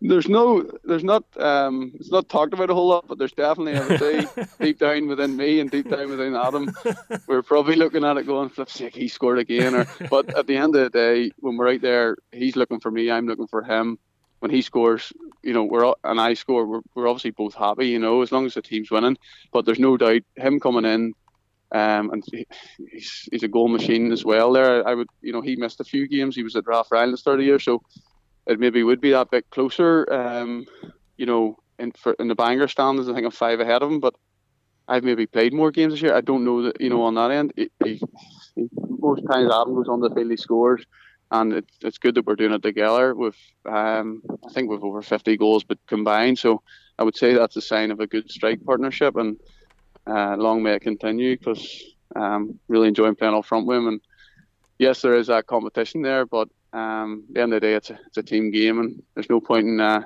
[0.00, 3.76] there's no, there's not, um, it's not talked about a whole lot, but there's definitely,
[3.76, 6.70] I would say, deep down within me and deep down within Adam,
[7.26, 9.74] we're probably looking at it going, flip sake, he scored again.
[9.74, 12.90] Or, but at the end of the day, when we're out there, he's looking for
[12.90, 13.98] me, I'm looking for him.
[14.40, 17.88] When he scores, you know, we're all, and I score, we're, we're obviously both happy,
[17.88, 19.18] you know, as long as the team's winning.
[19.52, 21.14] But there's no doubt him coming in,
[21.72, 22.24] um, and
[22.90, 24.52] he's, he's a goal machine as well.
[24.52, 26.36] There, I would, you know, he missed a few games.
[26.36, 27.82] He was at Rathfriland at the start of the year, so
[28.48, 30.10] it maybe would be that bit closer.
[30.12, 30.66] Um,
[31.16, 34.00] you know, in for in the Bangor standings, I think I'm five ahead of him,
[34.00, 34.14] but
[34.88, 36.14] I've maybe played more games this year.
[36.14, 37.52] I don't know that you know on that end.
[37.56, 38.00] He, he,
[38.88, 40.84] most times Adam goes on the field, he scores,
[41.30, 43.14] and it's it's good that we're doing it together.
[43.14, 43.36] With
[43.66, 46.38] um, I think we've over 50 goals, but combined.
[46.38, 46.62] So
[46.98, 49.36] I would say that's a sign of a good strike partnership, and
[50.06, 51.84] uh, long may it continue because
[52.16, 53.88] um, really enjoying playing up front with him.
[53.88, 54.00] And
[54.78, 57.90] yes, there is that competition there, but um, at the end of the day, it's
[57.90, 60.02] a, it's a team game, and there's no point in uh,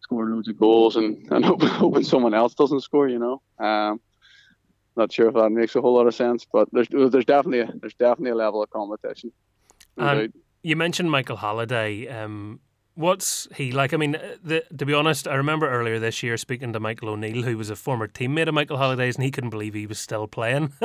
[0.00, 3.08] scoring loads of goals and, and hoping, hoping someone else doesn't score.
[3.08, 4.00] You know, um,
[4.96, 7.72] not sure if that makes a whole lot of sense, but there's there's definitely a,
[7.80, 9.32] there's definitely a level of competition.
[9.96, 12.08] and you mentioned Michael Halliday.
[12.08, 12.60] Um,
[12.98, 13.94] What's he like?
[13.94, 17.10] I mean, uh, the, to be honest, I remember earlier this year speaking to Michael
[17.10, 20.00] O'Neill, who was a former teammate of Michael Halliday's, and he couldn't believe he was
[20.00, 20.72] still playing.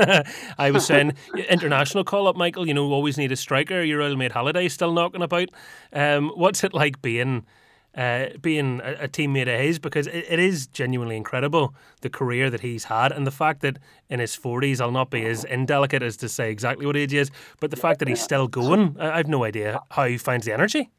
[0.60, 1.14] I was saying,
[1.50, 2.68] international call up, Michael.
[2.68, 3.82] You know, always need a striker.
[3.82, 5.50] Your old mate Holiday still knocking about.
[5.92, 7.48] Um, what's it like being?
[7.96, 12.50] Uh, being a, a, teammate of his because it, it is genuinely incredible the career
[12.50, 13.78] that he's had and the fact that
[14.10, 17.20] in his 40s I'll not be as indelicate as to say exactly what age he
[17.20, 20.48] is but the fact that he's still going I, have no idea how he finds
[20.48, 20.90] the energy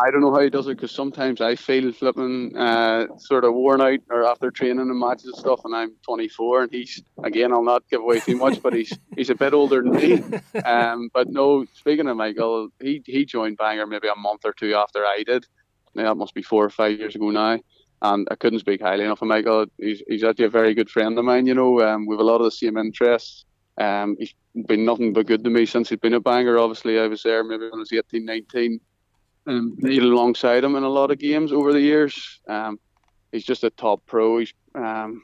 [0.00, 3.54] I don't know how he does it because sometimes I feel flipping uh, sort of
[3.54, 7.52] worn out or after training and matches and stuff, and I'm 24, and he's again
[7.52, 10.22] I'll not give away too much, but he's he's a bit older than me.
[10.64, 14.74] Um, but no, speaking of Michael, he he joined Bangor maybe a month or two
[14.74, 15.46] after I did.
[15.96, 17.58] Now that must be four or five years ago now,
[18.02, 19.66] and I couldn't speak highly enough of Michael.
[19.78, 21.46] He's he's actually a very good friend of mine.
[21.46, 23.46] You know, um, we have a lot of the same interests.
[23.78, 24.34] Um, he's
[24.66, 26.58] been nothing but good to me since he's been a Bangor.
[26.58, 28.80] Obviously, I was there maybe when I was 18, 19
[29.48, 32.40] um, played alongside him in a lot of games over the years.
[32.48, 32.78] Um,
[33.32, 34.38] he's just a top pro.
[34.38, 35.22] He's um,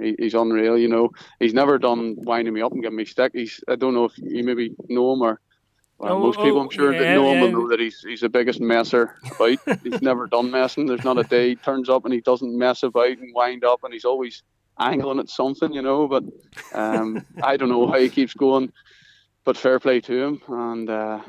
[0.00, 0.76] he, he's unreal.
[0.76, 3.32] You know, he's never done winding me up and giving me stick.
[3.34, 5.40] He's I don't know if you maybe know him or.
[6.00, 7.42] Well, oh, most people, I'm sure, yeah, that know him yeah.
[7.42, 9.58] will know that he's he's the biggest messer about.
[9.82, 10.86] he's never done messing.
[10.86, 13.82] There's not a day he turns up and he doesn't mess about and wind up,
[13.82, 14.44] and he's always
[14.78, 16.06] angling at something, you know.
[16.06, 16.22] But
[16.72, 18.72] um, I don't know how he keeps going.
[19.44, 21.20] But fair play to him, and uh,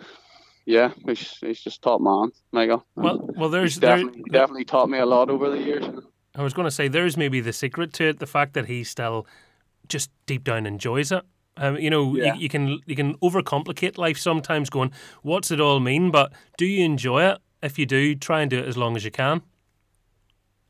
[0.69, 2.85] yeah, he's, he's just top man, Michael.
[2.95, 5.83] Well, well, there's he's definitely, there, definitely taught me a lot over the years.
[6.35, 8.83] I was going to say there's maybe the secret to it, the fact that he
[8.83, 9.25] still
[9.87, 11.23] just deep down enjoys it.
[11.57, 12.35] Um, you know, yeah.
[12.35, 14.91] you, you, can you can overcomplicate life sometimes, going,
[15.23, 17.39] "What's it all mean?" But do you enjoy it?
[17.63, 19.41] If you do, try and do it as long as you can.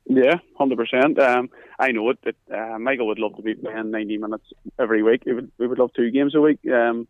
[0.05, 1.19] Yeah, hundred percent.
[1.19, 2.19] Um, I know it.
[2.23, 4.45] That uh, Michael would love to be playing ninety minutes
[4.79, 5.23] every week.
[5.25, 6.59] We would, we would love two games a week.
[6.71, 7.07] Um,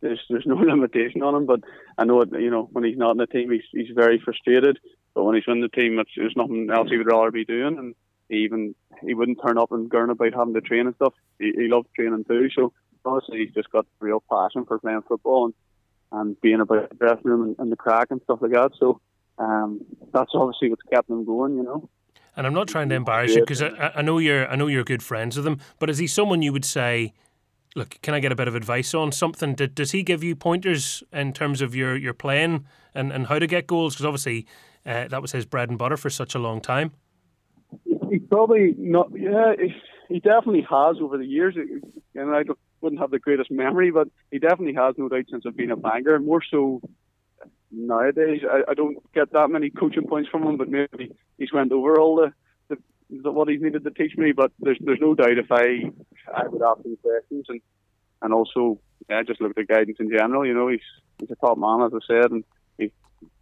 [0.00, 1.46] there's there's no limitation on him.
[1.46, 1.60] But
[1.98, 4.78] I know it, you know when he's not in the team, he's he's very frustrated.
[5.14, 7.78] But when he's in the team, it's, there's nothing else he would rather be doing.
[7.78, 7.94] And
[8.28, 11.14] he even he wouldn't turn up and gurn about having to train and stuff.
[11.38, 12.48] He, he loved training too.
[12.54, 12.72] So
[13.04, 15.54] obviously he's just got real passion for playing football and
[16.12, 18.70] and being about the dressing room and, and the crack and stuff like that.
[18.78, 19.00] So
[19.38, 21.56] um, that's obviously what's kept him going.
[21.56, 21.88] You know.
[22.36, 24.84] And I'm not trying to embarrass you because I, I know you're I know you're
[24.84, 27.14] good friends with him, but is he someone you would say
[27.76, 29.54] look, can I get a bit of advice on something?
[29.54, 32.64] Did, does he give you pointers in terms of your, your playing
[32.94, 33.94] and, and how to get goals?
[33.94, 34.46] Because obviously
[34.84, 36.92] uh, that was his bread and butter for such a long time.
[38.10, 39.10] He probably not.
[39.14, 39.52] Yeah,
[40.08, 41.54] he definitely has over the years.
[42.14, 42.44] And I
[42.80, 45.76] wouldn't have the greatest memory, but he definitely has, no doubt, since I've been a
[45.76, 46.18] Bangor.
[46.20, 46.80] More so
[47.70, 48.40] nowadays.
[48.50, 52.00] I, I don't get that many coaching points from him, but maybe he's went over
[52.00, 52.32] all the
[53.08, 54.32] what he's needed to teach me.
[54.32, 55.90] But there's there's no doubt if I
[56.34, 57.60] I would ask him questions and
[58.22, 60.46] and also yeah, just look at guidance in general.
[60.46, 60.80] You know, he's
[61.18, 62.44] he's a top man as I said, and
[62.78, 62.90] he's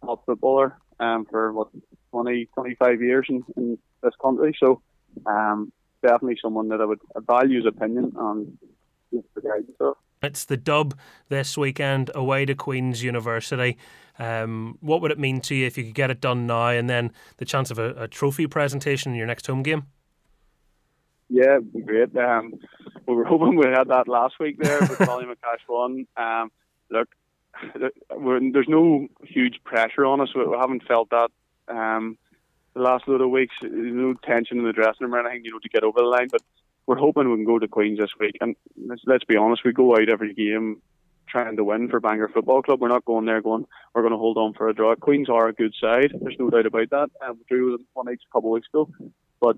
[0.03, 1.69] a top footballer um, for what
[2.11, 4.55] 20, 25 years in, in this country.
[4.59, 4.81] So
[5.25, 8.57] um, definitely someone that I would value his opinion on
[9.11, 9.95] the guidance of.
[10.21, 10.97] It's the dub
[11.29, 13.77] this weekend away to Queen's University.
[14.17, 16.89] Um, what would it mean to you if you could get it done now and
[16.89, 19.87] then the chance of a, a trophy presentation in your next home game?
[21.29, 22.15] Yeah, great.
[22.15, 22.53] Um,
[23.07, 26.07] we were hoping we had that last week there with Ballymacash one.
[26.17, 26.51] Um,
[26.89, 27.09] look,
[27.73, 30.29] there's no huge pressure on us.
[30.35, 31.29] We haven't felt that
[31.67, 32.17] um,
[32.73, 33.55] the last load of weeks.
[33.61, 36.05] There's no tension in the dressing room or anything, you know, to get over the
[36.05, 36.27] line.
[36.31, 36.41] But
[36.85, 38.37] we're hoping we can go to Queens this week.
[38.41, 38.55] And
[38.85, 40.81] let's, let's be honest, we go out every game
[41.35, 42.79] trying to win for Bangor Football Club.
[42.79, 44.95] We're not going there going, we're going to hold on for a draw.
[44.95, 46.13] Queens are a good side.
[46.21, 47.09] There's no doubt about that.
[47.21, 48.89] And we drew them one each a couple of weeks ago.
[49.41, 49.57] But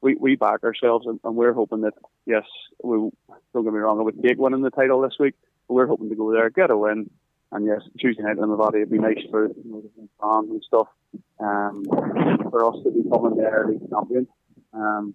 [0.00, 1.94] we, we back ourselves and, and we're hoping that,
[2.24, 2.44] yes,
[2.84, 3.10] we
[3.52, 5.34] don't get me wrong, I would take winning the title this week.
[5.66, 7.10] But we're hoping to go there, get a win.
[7.50, 10.50] And yes, Tuesday night in the body would be nice for you know, the fans
[10.50, 10.86] and stuff.
[11.40, 11.84] Um,
[12.50, 14.28] for us to be coming there, league champion.
[14.72, 15.14] Um,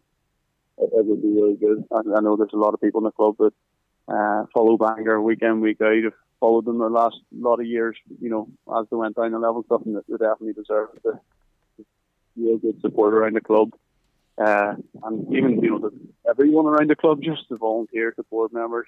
[0.79, 1.85] it, it, would be really good.
[1.93, 3.53] I, I know there's a lot of people in the club that
[4.07, 5.93] uh, follow Bangor week in, week out.
[5.93, 8.47] I've followed them the last lot of years, you know,
[8.77, 11.19] as they went down the level stuff, and they definitely deserve the
[12.35, 13.71] real good support around the club.
[14.37, 14.73] Uh,
[15.03, 15.91] and even, you know, the,
[16.27, 18.87] everyone around the club, just the volunteers, the board members,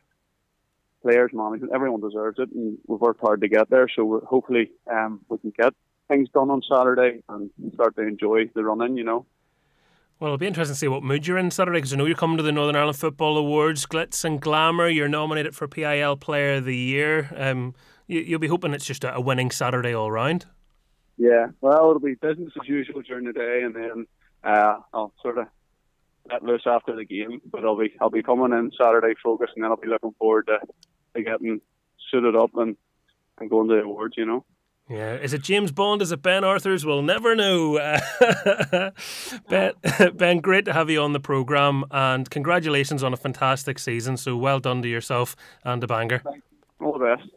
[1.01, 3.88] players, management, everyone deserves it, and we've worked hard to get there.
[3.95, 5.74] So hopefully um, we can get
[6.07, 9.26] things done on Saturday and start to enjoy the running, you know.
[10.18, 12.16] Well, it'll be interesting to see what mood you're in Saturday because I know you're
[12.16, 14.88] coming to the Northern Ireland Football Awards, glitz and glamour.
[14.88, 17.34] You're nominated for PIL Player of the Year.
[17.36, 17.76] Um,
[18.07, 20.45] you, will be hoping it's just a, winning Saturday all round.
[21.18, 24.07] Yeah, well, it'll be business as usual during the day, and then
[24.41, 25.47] uh, I'll sort of
[26.32, 27.41] let loose after the game.
[27.51, 30.47] But I'll be I'll be coming in Saturday focused, and then I'll be looking forward
[30.47, 30.59] to,
[31.16, 31.59] to getting
[32.09, 32.78] suited up and,
[33.38, 34.16] and going to the awards.
[34.18, 34.45] You know.
[34.88, 36.04] Yeah, is it James Bond?
[36.04, 36.86] Is it Ben Arthur's?
[36.86, 37.80] We'll never know.
[39.50, 39.74] ben,
[40.14, 44.16] ben, great to have you on the programme and congratulations on a fantastic season.
[44.16, 46.22] So well done to yourself and the Bangor.
[46.80, 47.28] All the best.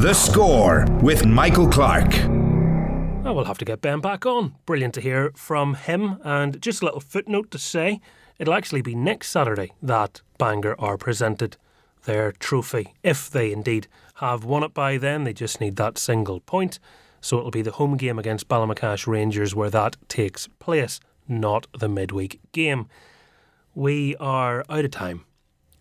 [0.00, 2.14] The Score with Michael Clark.
[3.24, 4.54] Oh, we'll have to get Ben back on.
[4.64, 6.18] Brilliant to hear from him.
[6.22, 8.00] And just a little footnote to say
[8.38, 11.56] it'll actually be next Saturday that Bangor are presented
[12.06, 13.86] their trophy, if they indeed
[14.16, 15.24] have won it by then.
[15.24, 16.78] They just need that single point.
[17.20, 21.88] So it'll be the home game against Ballymacash Rangers where that takes place, not the
[21.88, 22.88] midweek game.
[23.74, 25.24] We are out of time.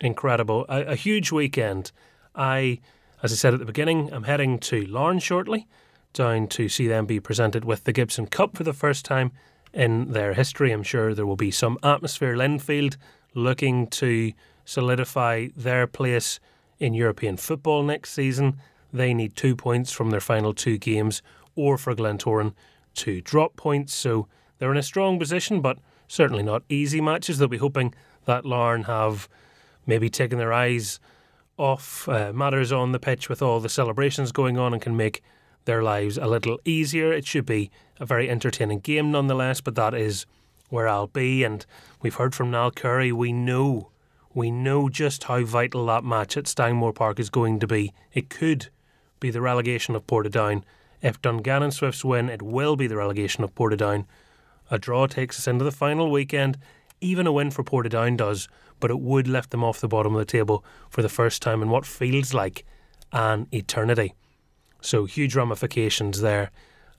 [0.01, 0.65] Incredible.
[0.67, 1.91] A, a huge weekend.
[2.33, 2.79] I,
[3.23, 5.67] as I said at the beginning, I'm heading to Larne shortly,
[6.13, 9.31] down to see them be presented with the Gibson Cup for the first time
[9.73, 10.71] in their history.
[10.71, 12.35] I'm sure there will be some atmosphere.
[12.35, 12.97] Linfield
[13.33, 14.33] looking to
[14.65, 16.39] solidify their place
[16.79, 18.59] in European football next season.
[18.91, 21.21] They need two points from their final two games,
[21.55, 22.53] or for Glentoran
[22.95, 23.93] to drop points.
[23.93, 27.37] So they're in a strong position, but certainly not easy matches.
[27.37, 27.93] They'll be hoping
[28.25, 29.29] that Larne have
[29.85, 30.99] maybe taken their eyes
[31.57, 35.21] off uh, matters on the pitch with all the celebrations going on and can make
[35.65, 37.13] their lives a little easier.
[37.13, 40.25] It should be a very entertaining game nonetheless, but that is
[40.69, 41.43] where I'll be.
[41.43, 41.65] And
[42.01, 43.11] we've heard from Niall Currie.
[43.11, 43.89] We know
[44.35, 47.93] we know just how vital that match at Stangmore Park is going to be.
[48.13, 48.67] It could
[49.21, 50.61] be the relegation of Portadown.
[51.01, 54.05] If Dungannon Swifts win, it will be the relegation of Portadown.
[54.69, 56.57] A draw takes us into the final weekend.
[56.99, 58.49] Even a win for Portadown does,
[58.81, 61.61] but it would lift them off the bottom of the table for the first time
[61.61, 62.65] in what feels like
[63.13, 64.13] an eternity.
[64.81, 66.51] So huge ramifications there.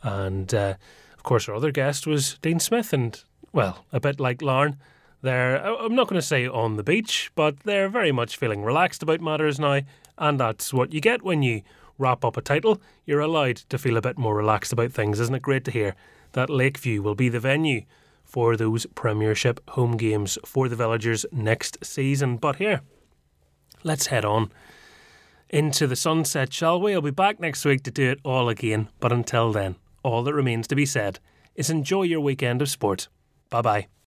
[0.02, 0.74] And uh,
[1.14, 3.22] of course, our other guest was Dean Smith, and
[3.52, 4.78] well, a bit like Larne,
[5.22, 8.62] they're, uh, I'm not going to say on the beach, but they're very much feeling
[8.62, 9.80] relaxed about matters now,
[10.18, 11.62] and that's what you get when you
[11.98, 12.80] wrap up a title.
[13.04, 15.20] You're allowed to feel a bit more relaxed about things.
[15.20, 15.94] Isn't it great to hear
[16.32, 17.82] that Lakeview will be the venue
[18.24, 22.36] for those Premiership home games for the Villagers next season?
[22.36, 22.82] But here,
[23.82, 24.50] let's head on
[25.48, 26.94] into the sunset, shall we?
[26.94, 30.34] I'll be back next week to do it all again, but until then, all that
[30.34, 31.20] remains to be said
[31.54, 33.08] is enjoy your weekend of sport.
[33.48, 33.96] Bye bye.